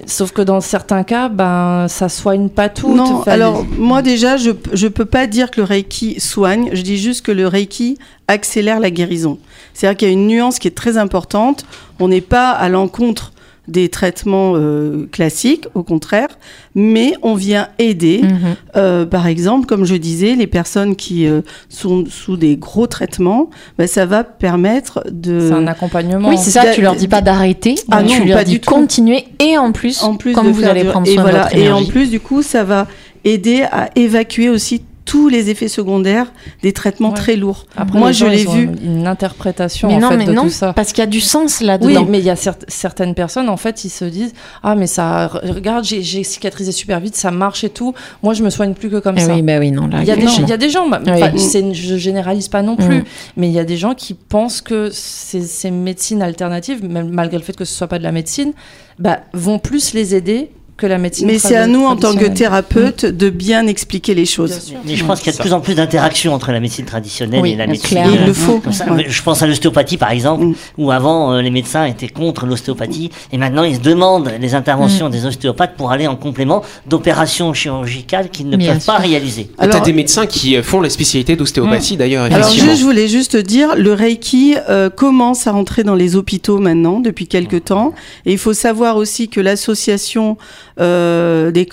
Sauf 0.07 0.33
que 0.33 0.41
dans 0.41 0.63
certains 0.63 1.05
cas, 1.05 1.29
ben, 1.29 1.87
ça 1.89 2.09
soigne 2.09 2.49
pas 2.49 2.71
tout. 2.71 2.95
Non, 2.95 3.23
alors 3.25 3.67
moi 3.79 4.01
déjà, 4.01 4.39
je 4.39 4.51
je 4.73 4.89
peux 4.89 5.05
pas 5.05 5.27
dire 5.27 5.51
que 5.51 5.61
le 5.61 5.65
Reiki 5.65 6.21
soigne. 6.21 6.71
Je 6.73 6.81
dis 6.81 6.97
juste 6.97 7.25
que 7.25 7.33
le 7.33 7.47
Reiki 7.47 7.99
accélère 8.27 8.81
la 8.81 8.91
guérison. 8.91 9.39
C'est-à-dire 9.75 9.99
qu'il 9.99 10.09
y 10.09 10.11
a 10.11 10.15
une 10.15 10.27
nuance 10.27 10.59
qui 10.59 10.69
est 10.69 10.75
très 10.75 10.97
importante. 10.97 11.67
On 12.01 12.09
n'est 12.09 12.23
pas 12.23 12.51
à 12.51 12.71
l'encontre 12.71 13.34
des 13.69 13.89
traitements 13.89 14.55
euh, 14.57 15.09
classiques, 15.11 15.67
au 15.75 15.83
contraire, 15.83 16.29
mais 16.75 17.15
on 17.23 17.35
vient 17.35 17.69
aider. 17.79 18.21
Mhm. 18.23 18.39
Euh, 18.77 19.07
par 19.07 19.27
exemple, 19.27 19.67
comme 19.67 19.85
je 19.85 19.95
disais, 19.95 20.35
les 20.35 20.47
personnes 20.47 20.97
qui 20.97 21.27
euh, 21.27 21.41
sont 21.69 22.05
sous 22.09 22.37
des 22.37 22.57
gros 22.57 22.87
traitements, 22.87 23.51
ben, 23.79 23.87
ça 23.87 24.07
va 24.07 24.25
permettre 24.25 25.05
de 25.11 25.49
c'est 25.49 25.55
un 25.55 25.67
accompagnement. 25.67 26.29
Oui, 26.29 26.37
c'est 26.39 26.51
ça, 26.51 26.73
tu 26.73 26.83
leur 26.83 26.97
dis 26.97 27.09
pas 27.09 27.23
d'arrêter, 27.23 27.75
Ah 27.91 28.03
mais 28.03 28.09
non, 28.09 28.15
tu 28.21 28.29
leur 28.29 28.39
pas 28.39 28.45
dis 28.45 28.53
du 28.53 28.61
tout. 28.61 28.71
continuer 28.71 29.25
et 29.39 29.57
en 29.57 29.73
plus, 29.73 30.03
en 30.03 30.17
plus 30.17 30.35
comme 30.35 30.49
de 30.49 30.53
vous 30.53 30.65
allez 30.65 30.85
prendre 30.85 31.09
et 31.09 31.15
soin 31.15 31.25
de 31.25 31.31
voilà, 31.31 31.45
votre 31.45 31.57
et 31.57 31.71
en 31.73 31.85
plus 31.85 32.11
du 32.11 32.21
coup 32.21 32.43
ça 32.43 32.65
va 32.65 32.87
aider 33.25 33.63
à 33.71 33.89
évacuer 33.97 34.49
aussi 34.51 34.83
tous 35.05 35.29
les 35.29 35.51
effets 35.51 35.69
secondaires 35.69 36.33
des 36.63 36.73
traitements 36.73 37.11
Ouais. 37.11 37.15
très 37.15 37.37
lourds. 37.37 37.67
Après, 37.77 37.99
Moi, 37.99 38.13
je 38.13 38.25
l'ai 38.25 38.45
vu. 38.47 38.71
Une 38.83 39.07
interprétation 39.07 39.89
mais 39.89 39.97
en 39.97 40.01
non, 40.01 40.09
fait, 40.11 40.17
mais 40.17 40.25
de 40.25 40.33
non, 40.33 40.45
tout 40.45 40.49
ça. 40.51 40.73
parce 40.73 40.93
qu'il 40.93 41.01
y 41.03 41.07
a 41.07 41.11
du 41.11 41.21
sens 41.21 41.59
Oui, 41.61 41.67
là-dedans. 41.67 42.07
mais 42.09 42.19
il 42.21 42.25
y 42.25 42.31
a 42.31 42.35
cer- 42.35 42.55
certaines 42.69 43.15
personnes, 43.15 43.49
en 43.49 43.57
fait, 43.57 43.85
ils 43.85 43.91
se 43.91 44.05
disent 44.07 44.33
Ah, 44.63 44.75
mais 44.75 44.87
ça, 44.87 45.27
regarde, 45.29 45.85
j'ai 45.85 46.25
cicatrisé 46.25 46.73
super 46.73 47.01
vite, 47.01 47.17
ça 47.17 47.31
marche 47.31 47.65
et 47.65 47.69
tout. 47.71 47.93
Moi, 48.23 48.33
je 48.35 48.43
me 48.43 48.51
soigne 48.51 48.73
plus 48.75 48.89
que 48.91 48.99
comme 48.99 49.17
Eh 49.19 49.21
ça. 49.21 49.35
oui, 49.35 49.43
bah 49.43 49.59
oui, 49.59 49.71
non, 49.71 49.87
là, 49.89 49.99
Il 50.01 50.07
y, 50.09 50.11
a 50.11 50.15
des, 50.17 50.23
clairement. 50.23 50.39
il 50.43 50.49
y 50.49 50.53
a 50.53 50.57
des 50.57 50.71
gens, 50.71 50.89
bah, 50.89 51.01
Oui. 51.07 51.73
je 51.75 51.97
généralise 51.97 52.49
pas 52.49 52.63
non 52.63 52.77
plus, 52.77 52.99
Mm. 53.01 53.05
mais 53.37 53.49
il 53.49 53.53
y 53.53 53.59
a 53.59 53.65
des 53.65 53.77
gens 53.77 53.95
qui 53.95 54.15
pensent 54.15 54.61
que 54.63 54.89
ces, 54.93 55.43
ces 55.43 55.71
médecines 55.71 56.23
alternatives, 56.23 56.83
même 56.85 57.11
malgré 57.11 57.37
le 57.39 57.45
fait 57.45 57.55
que 57.57 57.65
ce 57.65 57.75
soit 57.75 57.89
pas 57.89 57.99
de 57.99 58.05
la 58.05 58.13
médecine, 58.13 58.53
bah, 58.99 59.21
vont 59.33 59.59
plus 59.59 59.93
les 59.93 60.15
aider 60.15 60.51
que 60.77 60.87
la 60.87 60.99
médecine 60.99 61.27
Mais 61.29 61.39
c'est 61.39 61.55
à 61.57 61.67
nous, 61.69 61.85
en 61.85 61.95
tant 61.97 62.15
que 62.17 62.25
thérapeute, 62.27 63.05
de 63.07 63.31
bien 63.31 63.67
expliquer 63.69 64.15
les 64.15 64.27
choses. 64.27 64.73
Mais 64.85 64.97
je 64.97 65.05
pense 65.05 65.21
qu'il 65.21 65.31
y 65.33 65.35
a 65.35 65.39
de 65.39 65.43
plus 65.43 65.53
en 65.53 65.61
plus 65.61 65.75
d'interactions 65.75 66.35
entre 66.35 66.51
la 66.51 66.59
médecine 66.59 66.85
traditionnelle 66.85 67.41
Oui, 67.43 67.53
et 67.53 67.57
la 67.57 67.67
médecine. 67.69 67.89
clair. 67.91 68.09
Il 68.13 68.27
le 68.27 68.33
faut. 68.33 68.59
Comme 68.59 68.73
ça, 68.73 68.91
Ouais. 68.93 69.07
Je 69.09 69.23
pense 69.23 69.41
à 69.43 69.47
l'ostéopathie 69.47 69.97
par 69.97 70.11
exemple, 70.11 70.45
Mm. 70.45 70.55
où 70.79 70.91
avant 70.91 71.33
euh, 71.33 71.43
les 71.43 71.51
médecins 71.51 71.85
étaient 71.85 72.09
contre 72.09 72.45
l'ostéopathie 72.47 73.11
et 73.33 73.39
maintenant 73.39 73.63
ils 73.63 73.77
se 73.77 73.81
demandent 73.81 74.31
les 74.41 74.55
interventions 74.55 75.09
des 75.11 75.27
ostéopathes 75.27 75.75
pour 75.77 75.93
aller 75.93 76.07
en 76.09 76.17
complément 76.17 76.63
d'opérations 76.89 77.55
chirurgicales 77.55 78.29
qu'ils 78.31 78.49
ne 78.49 78.57
Bien 78.57 78.73
peuvent 78.75 78.85
pas 78.85 78.99
réaliser. 78.99 79.51
Alors- 79.59 79.81
des 79.83 79.93
médecins 79.93 80.27
qui 80.27 80.57
euh, 80.57 80.63
font 80.63 80.81
la 80.81 80.91
spécialité 80.91 81.37
d'ostéopathie 81.37 81.97
d'ailleurs, 81.97 82.25
Alors 82.25 82.51
je 82.51 82.83
voulais 82.83 83.07
juste 83.09 83.37
dire, 83.37 83.77
le 83.77 83.93
Reiki 83.93 84.57
euh, 84.69 84.91
commence 84.91 85.47
à 85.47 85.53
rentrer 85.53 85.85
dans 85.85 85.95
les 85.95 86.17
hôpitaux 86.17 86.59
maintenant 86.59 87.01
depuis 87.01 87.27
quelques 87.27 87.65
temps, 87.67 87.93
et 88.27 88.33
il 88.33 88.39
faut 88.39 88.55
savoir 88.55 88.97
aussi 88.97 89.29
que 89.29 89.41
l'association 89.41 90.37
euh, 90.81 91.51
des 91.51 91.69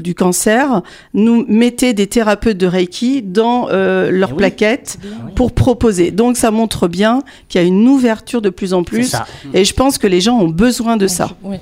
du 0.00 0.14
cancer 0.14 0.82
nous 1.12 1.44
mettait 1.48 1.92
des 1.94 2.06
thérapeutes 2.06 2.58
de 2.58 2.66
Reiki 2.66 3.22
dans 3.22 3.68
euh, 3.70 4.10
leurs 4.10 4.30
Eh 4.30 4.32
oui. 4.32 4.38
plaquettes 4.38 4.98
oui. 5.02 5.10
pour 5.34 5.52
proposer. 5.52 6.10
Donc 6.10 6.36
ça 6.36 6.50
montre 6.50 6.88
bien 6.88 7.22
qu'il 7.48 7.60
y 7.60 7.64
a 7.64 7.66
une 7.66 7.86
ouverture 7.88 8.42
de 8.42 8.50
plus 8.50 8.72
en 8.74 8.84
plus, 8.84 9.14
et 9.52 9.64
je 9.64 9.74
pense 9.74 9.98
que 9.98 10.06
les 10.06 10.20
gens 10.20 10.38
ont 10.38 10.48
besoin 10.48 10.96
de 10.96 11.06
ça. 11.06 11.30
Oui. 11.42 11.56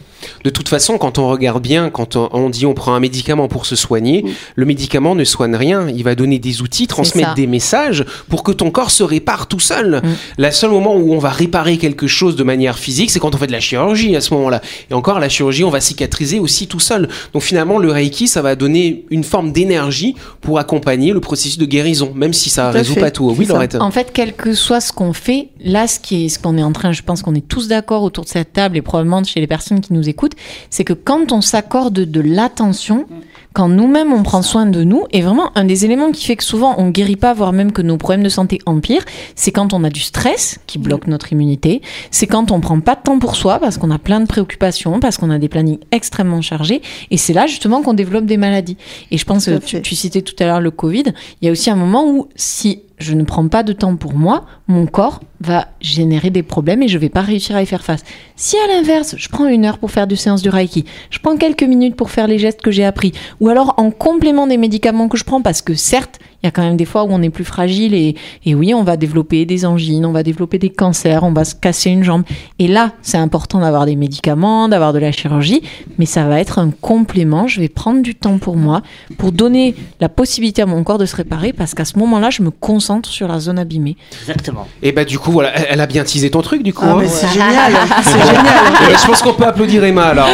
De 0.45 0.51
toute 0.51 0.69
façon, 0.69 0.99
quand 0.99 1.19
on 1.19 1.29
regarde 1.29 1.63
bien, 1.63 1.91
quand 1.91 2.17
on, 2.17 2.29
on 2.33 2.49
dit 2.49 2.67
on 2.67 2.75
prend 2.75 2.95
un 2.95 3.01
médicament 3.01 3.49
pour 3.49 3.67
se 3.67 3.75
soigner, 3.77 4.25
le 4.55 4.65
médicament 4.65 5.15
ne 5.15 5.25
soigne 5.25 5.57
rien. 5.57 5.89
Il 5.89 6.05
va 6.05 6.15
donner 6.15 6.39
des 6.39 6.63
outils, 6.63 6.87
transmettre 6.87 7.35
des 7.35 7.47
messages 7.47 8.05
pour 8.29 8.43
que 8.43 8.53
ton 8.53 8.71
corps 8.71 8.91
se 8.91 9.03
répare 9.03 9.47
tout 9.47 9.61
seul. 9.61 10.01
Mm. 10.03 10.09
Le 10.39 10.51
seul 10.51 10.71
moment 10.71 10.95
où 10.97 11.13
on 11.13 11.19
va 11.19 11.31
réparer 11.31 11.77
quelque 11.79 12.07
chose 12.07 12.37
de 12.37 12.45
manière 12.45 12.79
physique, 12.79 13.11
c'est 13.11 13.19
quand 13.19 13.35
on 13.35 13.39
fait 13.39 13.47
de 13.47 13.53
la 13.53 13.61
chirurgie 13.61 14.15
à 14.15 14.21
ce 14.21 14.33
moment-là. 14.35 14.61
Et 14.91 14.95
encore, 14.95 15.19
la 15.19 15.29
chirurgie, 15.29 15.65
on 15.65 15.71
va 15.71 15.81
cicatriser 15.81 16.39
aussi 16.39 16.67
tout 16.73 16.81
seul. 16.81 17.07
Donc 17.35 17.43
finalement, 17.43 17.79
le 17.79 17.93
Reiki, 17.93 18.27
ça 18.27 18.41
va 18.41 18.57
donner 18.57 19.05
une 19.11 19.25
forme 19.25 19.53
d'énergie 19.53 20.15
pour 20.41 20.59
accompagner 20.59 21.13
le 21.13 21.21
processus 21.21 21.59
de 21.59 21.67
guérison, 21.67 22.13
même 22.15 22.33
si 22.33 22.49
ça 22.49 22.69
à 22.69 22.71
résout 22.71 22.95
fait. 22.95 23.01
pas 23.01 23.11
tout. 23.11 23.31
Oui. 23.39 23.45
Laurette. 23.45 23.75
En 23.75 23.91
fait, 23.91 24.11
quel 24.15 24.33
que 24.33 24.55
soit 24.55 24.81
ce 24.81 24.91
qu'on 24.91 25.13
fait, 25.13 25.49
là, 25.63 25.87
ce 25.87 26.01
qui 26.01 26.25
est, 26.25 26.29
ce 26.31 26.39
qu'on 26.39 26.57
est 26.57 26.63
en 26.63 26.73
train, 26.73 26.93
je 26.93 27.03
pense 27.03 27.21
qu'on 27.21 27.35
est 27.35 27.47
tous 27.47 27.69
d'accord 27.69 28.03
autour 28.03 28.25
de 28.25 28.31
cette 28.31 28.55
table 28.55 28.79
et 28.79 28.83
probablement 28.83 29.23
chez 29.23 29.41
les 29.41 29.47
personnes 29.47 29.83
qui 29.83 29.93
nous 29.93 30.09
écoutent, 30.09 30.33
c'est 30.71 30.85
que 30.85 30.95
quand 30.95 31.31
on 31.31 31.43
s'accorde 31.43 31.93
de 31.93 32.21
l'attention, 32.23 33.07
quand 33.53 33.69
nous-mêmes 33.69 34.13
on 34.13 34.23
prend 34.23 34.43
soin 34.43 34.67
de 34.67 34.85
nous, 34.85 35.05
et 35.11 35.21
vraiment 35.21 35.51
un 35.57 35.65
des 35.65 35.85
éléments 35.85 36.13
qui 36.13 36.25
fait 36.25 36.37
que 36.37 36.45
souvent 36.45 36.75
on 36.79 36.91
guérit 36.91 37.17
pas, 37.17 37.35
voire 37.35 37.53
même 37.53 37.73
que 37.73 37.83
nos 37.83 37.97
problèmes 37.97 38.23
de 38.23 38.29
santé 38.29 38.59
empirent, 38.67 39.05
c'est 39.35 39.53
quand 39.53 39.73
on 39.73 39.85
a 39.85 39.91
du 39.91 40.01
stress 40.01 40.59
qui 40.67 40.79
bloque 40.79 41.07
notre 41.07 41.33
immunité, 41.33 41.83
c'est 42.11 42.27
quand 42.27 42.51
on 42.51 42.61
prend 42.61 42.81
pas 42.81 42.95
de 42.95 43.03
temps 43.03 43.19
pour 43.19 43.37
soi 43.37 43.59
parce 43.59 43.79
qu'on 43.79 43.91
a 43.91 43.99
plein 43.99 44.21
de 44.21 44.27
préoccupations, 44.27 45.01
parce 45.01 45.17
qu'on 45.19 45.31
a 45.31 45.39
des 45.39 45.49
plannings 45.49 45.79
extrêmement 45.91 46.43
chargés, 46.43 46.83
et 47.11 47.17
c'est 47.17 47.33
là 47.33 47.47
justement 47.47 47.83
qu'on 47.83 47.95
développe 47.95 48.27
des 48.27 48.37
maladies. 48.37 48.77
Et 49.11 49.19
je 49.19 49.25
pense, 49.25 49.49
tu, 49.65 49.83
tu 49.83 49.95
citais 49.95 50.23
tout 50.23 50.37
à 50.39 50.47
l'heure 50.47 50.61
le 50.61 50.71
Covid, 50.71 51.05
il 51.41 51.47
y 51.47 51.49
a 51.49 51.53
aussi 51.53 51.71
un 51.71 51.77
moment 51.77 52.07
où 52.09 52.29
si 52.37 52.83
je 53.03 53.15
ne 53.15 53.25
prends 53.25 53.49
pas 53.49 53.63
de 53.63 53.73
temps 53.73 53.97
pour 53.97 54.15
moi, 54.15 54.45
mon 54.69 54.87
corps 54.87 55.21
va 55.41 55.69
générer 55.81 56.31
des 56.31 56.43
problèmes 56.43 56.83
et 56.83 56.89
je 56.89 56.99
vais 56.99 57.09
pas 57.09 57.21
réussir 57.21 57.57
à 57.57 57.63
y 57.63 57.67
faire 57.67 57.85
face. 57.85 58.05
Si 58.37 58.57
à 58.57 58.67
l'inverse, 58.69 59.15
je 59.19 59.29
prends 59.29 59.47
une 59.47 59.65
heure 59.65 59.79
pour 59.79 59.91
faire 59.91 60.07
du 60.07 60.17
séance 60.17 60.43
de 60.43 60.51
Reiki, 60.51 60.85
je 61.11 61.19
prends 61.19 61.37
quelques 61.37 61.65
minutes 61.65 61.97
pour 61.97 62.11
faire 62.11 62.27
les 62.27 62.39
gestes 62.39 62.63
que 62.63 62.71
j'ai 62.71 62.85
appris, 62.85 63.13
ou 63.41 63.49
alors 63.49 63.75
en 63.77 63.91
complément 63.91 64.47
des 64.47 64.57
médicaments 64.57 65.09
que 65.09 65.19
je 65.19 65.25
prends, 65.25 65.43
parce 65.43 65.63
que 65.63 65.75
certes, 65.75 66.21
il 66.43 66.47
y 66.47 66.49
a 66.49 66.51
quand 66.51 66.63
même 66.63 66.77
des 66.77 66.85
fois 66.85 67.05
où 67.05 67.09
on 67.11 67.23
est 67.23 67.31
plus 67.31 67.45
fragile 67.45 67.95
et, 67.95 68.17
et 68.45 68.55
oui, 68.55 68.75
on 68.75 68.83
va 68.83 68.97
développer 68.97 69.45
des 69.47 69.65
angines, 69.65 70.05
on 70.05 70.13
va 70.13 70.23
développer 70.23 70.59
des 70.59 70.71
cancers, 70.71 71.23
on 71.23 71.33
va 71.33 71.45
se 71.45 71.55
casser 71.55 71.91
une 71.91 72.03
jambe. 72.03 72.25
Et 72.59 72.69
là, 72.69 72.93
c'est 73.03 73.19
important 73.19 73.61
d'avoir 73.61 73.87
des 73.87 73.97
médicaments, 73.97 74.69
d'avoir 74.69 74.93
de 74.93 74.99
la 74.99 75.13
chirurgie, 75.13 75.63
mais 75.99 76.07
ça 76.07 76.25
va 76.25 76.41
être 76.41 76.59
un 76.59 76.71
complément. 76.71 77.47
Je 77.47 77.61
vais 77.61 77.69
prendre 77.69 78.03
du 78.03 78.15
temps 78.15 78.39
pour 78.39 78.57
moi, 78.57 78.83
pour 79.19 79.31
donner 79.33 79.75
la 80.01 80.09
possibilité 80.09 80.63
à 80.63 80.67
mon 80.67 80.83
corps 80.83 80.99
de 80.99 81.07
se 81.07 81.15
réparer, 81.15 81.53
parce 81.53 81.75
qu'à 81.75 81.85
ce 81.85 81.99
moment-là, 81.99 82.31
je 82.31 82.43
me 82.43 82.51
concentre 82.51 83.09
sur 83.09 83.29
la 83.29 83.39
zone 83.39 83.59
abîmée. 83.59 83.97
Exactement. 84.23 84.67
Et 84.83 84.93
bah 84.93 85.05
du 85.05 85.19
coup, 85.19 85.31
voilà, 85.31 85.53
elle 85.69 85.81
a 85.81 85.87
bien 85.87 86.05
teasé 86.05 86.31
ton 86.31 86.43
truc 86.43 86.63
du 86.63 86.73
coup. 86.73 86.85
Ah, 86.87 86.93
hein. 86.93 86.99
mais 87.01 87.09
c'est 87.09 87.29
génial, 87.29 87.73
c'est 88.03 88.27
génial. 88.27 88.43
Eh 88.83 88.87
ben, 88.87 88.99
je 88.99 89.07
pense 89.07 89.23
qu'on 89.23 89.35
peut 89.35 89.47
applaudir 89.47 89.85
Emma 89.85 90.07
alors. 90.07 90.29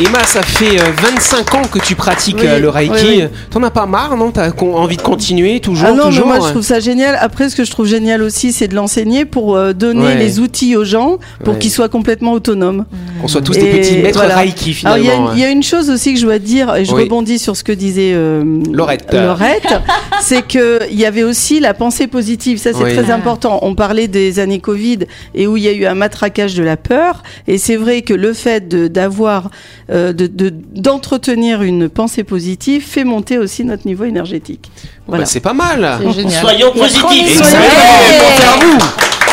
Emma, 0.00 0.22
ça 0.24 0.42
fait 0.42 0.78
euh, 0.80 0.84
25 1.02 1.54
ans 1.54 1.62
que 1.62 1.80
tu 1.80 1.96
pratiques 1.96 2.36
Oui, 2.38 2.46
euh, 2.46 2.60
le 2.60 2.68
Reiki. 2.68 2.92
oui, 3.04 3.18
oui. 3.22 3.28
T'en 3.50 3.60
as 3.64 3.70
pas 3.70 3.86
marre, 3.86 4.16
non? 4.16 4.30
T'as 4.30 4.52
con- 4.52 4.76
envie 4.76 4.96
de 4.96 5.02
continuer 5.02 5.58
toujours, 5.58 5.88
Ah 5.90 5.92
non, 5.92 6.04
toujours 6.04 6.28
mais 6.28 6.38
moi 6.38 6.46
je 6.46 6.52
trouve 6.52 6.62
ça 6.62 6.78
génial. 6.78 7.18
Après, 7.20 7.48
ce 7.48 7.56
que 7.56 7.64
je 7.64 7.70
trouve 7.72 7.86
génial 7.88 8.22
aussi, 8.22 8.52
c'est 8.52 8.68
de 8.68 8.76
l'enseigner 8.76 9.24
pour 9.24 9.56
euh, 9.56 9.72
donner 9.72 9.98
Ouais. 10.04 10.14
les 10.16 10.38
outils 10.38 10.76
aux 10.76 10.84
gens 10.84 11.18
pour 11.42 11.54
Ouais. 11.54 11.58
qu'ils 11.58 11.72
soient 11.72 11.88
complètement 11.88 12.32
autonomes. 12.32 12.84
Qu'on 13.20 13.26
soit 13.26 13.40
tous 13.40 13.56
Et 13.56 13.60
des 13.60 13.70
petits 13.80 13.96
maîtres 13.98 14.20
voilà. 14.20 14.36
Reiki 14.36 14.72
finalement. 14.72 15.02
il 15.02 15.06
y 15.06 15.10
a 15.10 15.14
une- 15.16 15.28
il 15.34 15.40
y, 15.40 15.44
a 15.44 15.50
une 15.50 15.64
chose 15.64 15.90
aussi 15.90 16.14
que 16.14 16.20
je 16.20 16.26
dois 16.26 16.38
dire, 16.38 16.76
et 16.76 16.84
je 16.84 16.94
Oui. 16.94 17.02
rebondis 17.02 17.40
sur 17.40 17.56
ce 17.56 17.64
que 17.64 17.72
disait 17.72 18.12
euh, 18.14 18.44
Laurette. 18.72 19.12
Laurette, 19.12 19.80
c'est 20.22 20.46
que 20.46 20.78
il 20.92 20.98
y 21.00 21.06
avait 21.06 21.24
aussi 21.24 21.58
la 21.58 21.74
pensée 21.74 22.06
positive. 22.06 22.58
Ça, 22.58 22.70
c'est 22.72 22.84
Oui. 22.84 22.94
très 22.94 23.10
important. 23.10 23.58
On 23.62 23.74
parlait 23.74 24.06
des 24.06 24.38
années 24.38 24.60
Covid 24.60 25.00
et 25.34 25.48
où 25.48 25.56
il 25.56 25.64
y 25.64 25.68
a 25.68 25.72
eu 25.72 25.86
un 25.86 25.94
matraquage 25.96 26.54
de 26.54 26.62
la 26.62 26.76
peur. 26.76 27.24
Et 27.48 27.58
c'est 27.58 27.74
vrai 27.76 28.02
que 28.02 28.14
le 28.14 28.32
fait 28.32 28.68
de- 28.68 28.86
d'avoir, 28.86 29.50
euh, 29.90 30.12
de- 30.12 30.26
de- 30.26 30.52
d'entretenir 30.74 31.62
une 31.62 31.88
pensée 31.88 32.24
positive 32.24 32.84
fait 32.86 33.04
monter 33.04 33.38
aussi 33.38 33.64
notre 33.64 33.86
niveau 33.86 34.04
énergétique. 34.04 34.70
Voilà. 35.06 35.24
Bah, 35.24 35.30
c'est 35.30 35.40
pas 35.40 35.54
mal. 35.54 35.98
Soyons 36.40 36.72
positifs. 36.72 37.38
Exactement. 37.38 37.62
Ouais. 37.62 38.18
Pensez 38.18 38.46
à 38.46 38.64
vous. 38.64 38.78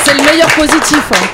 C'est 0.04 0.14
le 0.18 0.24
meilleur 0.24 0.48
positif. 0.56 1.04
hein. 1.14 1.26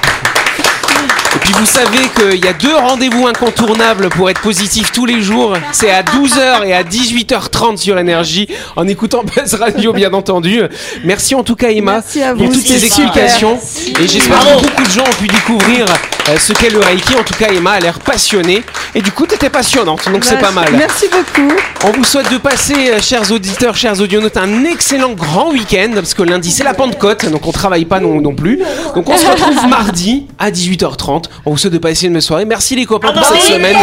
Puis 1.52 1.60
vous 1.60 1.66
savez 1.66 2.08
qu'il 2.16 2.46
y 2.46 2.48
a 2.48 2.54
deux 2.54 2.74
rendez-vous 2.74 3.28
incontournables 3.28 4.08
pour 4.10 4.30
être 4.30 4.40
positif 4.40 4.94
tous 4.94 5.06
les 5.06 5.22
jours. 5.22 5.54
C'est 5.74 5.92
à 5.92 6.02
12h 6.02 6.66
et 6.66 6.74
à 6.74 6.84
18h30 6.84 7.76
sur 7.78 7.98
Énergie, 7.98 8.48
en 8.78 8.88
écoutant 8.88 9.24
Buzz 9.24 9.56
Radio 9.56 9.92
bien 9.92 10.14
entendu. 10.14 10.62
Merci 11.04 11.36
en 11.36 11.44
tout 11.44 11.56
cas 11.58 11.70
Emma 11.70 11.94
Merci 11.94 12.24
à 12.24 12.34
pour 12.34 12.48
toutes 12.48 12.66
ces 12.66 12.86
explications. 12.86 13.60
Et 14.00 14.08
j'espère 14.08 14.40
que 14.40 14.62
beaucoup 14.62 14.84
de 14.84 14.92
gens 14.92 15.04
ont 15.04 15.22
pu 15.22 15.28
découvrir 15.28 15.86
euh, 16.30 16.38
ce 16.40 16.54
qu'est 16.54 16.70
le 16.70 16.80
Reiki. 16.80 17.16
En 17.16 17.24
tout 17.24 17.34
cas 17.34 17.50
Emma 17.52 17.72
a 17.72 17.80
l'air 17.82 18.00
passionnée. 18.00 18.64
Et 18.96 19.02
du 19.02 19.12
coup 19.12 19.26
t'étais 19.26 19.50
passionnante, 19.50 20.10
donc 20.12 20.24
c'est 20.24 20.40
pas 20.40 20.52
mal. 20.52 20.70
Merci 20.78 21.08
beaucoup. 21.10 21.54
On 21.84 21.92
vous 21.92 22.04
souhaite 22.04 22.32
de 22.32 22.38
passer, 22.38 22.92
euh, 22.92 23.02
chers 23.02 23.30
auditeurs, 23.32 23.76
chers 23.76 24.00
audionautes, 24.00 24.38
un 24.38 24.64
excellent 24.66 25.14
grand 25.14 25.52
week-end, 25.52 25.92
parce 25.96 26.14
que 26.14 26.24
lundi 26.24 26.52
c'est 26.52 26.64
la 26.64 26.74
Pentecôte, 26.74 27.30
donc 27.30 27.46
on 27.46 27.52
travaille 27.52 27.86
pas 27.86 28.00
non, 28.00 28.22
non 28.22 28.36
plus. 28.36 28.60
Donc 28.96 29.10
on 29.10 29.18
se 29.18 29.26
retrouve 29.26 29.68
mardi 29.68 30.28
à 30.40 30.52
18h30. 30.52 31.26
On 31.44 31.52
vous 31.52 31.58
souhaite 31.58 31.74
de 31.74 31.80
passer 31.80 32.06
une 32.06 32.14
bonne 32.14 32.22
soirée. 32.22 32.46
Merci 32.46 32.76
les 32.76 32.86
copains 32.86 33.12
pour 33.12 33.26
cette 33.26 33.42
semaine. 33.42 33.78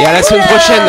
Et 0.00 0.04
à 0.04 0.12
la 0.12 0.22
semaine 0.22 0.42
prochaine. 0.42 0.82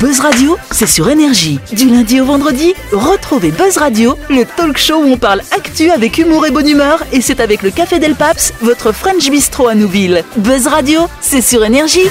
Buzz 0.00 0.20
Radio, 0.20 0.58
c'est 0.72 0.86
sur 0.86 1.08
Énergie. 1.08 1.60
Du 1.72 1.88
lundi 1.88 2.20
au 2.20 2.24
vendredi, 2.24 2.74
retrouvez 2.90 3.52
Buzz 3.52 3.76
Radio, 3.76 4.18
le 4.28 4.44
talk 4.44 4.76
show 4.76 4.96
où 4.96 5.12
on 5.12 5.18
parle 5.18 5.42
actu 5.52 5.90
avec 5.90 6.18
humour 6.18 6.46
et 6.46 6.50
bonne 6.50 6.68
humeur, 6.68 7.04
et 7.12 7.20
c'est 7.20 7.38
avec 7.38 7.62
le 7.62 7.70
Café 7.70 8.00
Del 8.00 8.16
Paps, 8.16 8.54
votre 8.60 8.90
French 8.92 9.30
Bistro 9.30 9.68
à 9.68 9.74
Nouville. 9.76 10.24
Buzz 10.36 10.66
Radio, 10.66 11.02
c'est 11.20 11.42
sur 11.42 11.64
Énergie. 11.64 12.08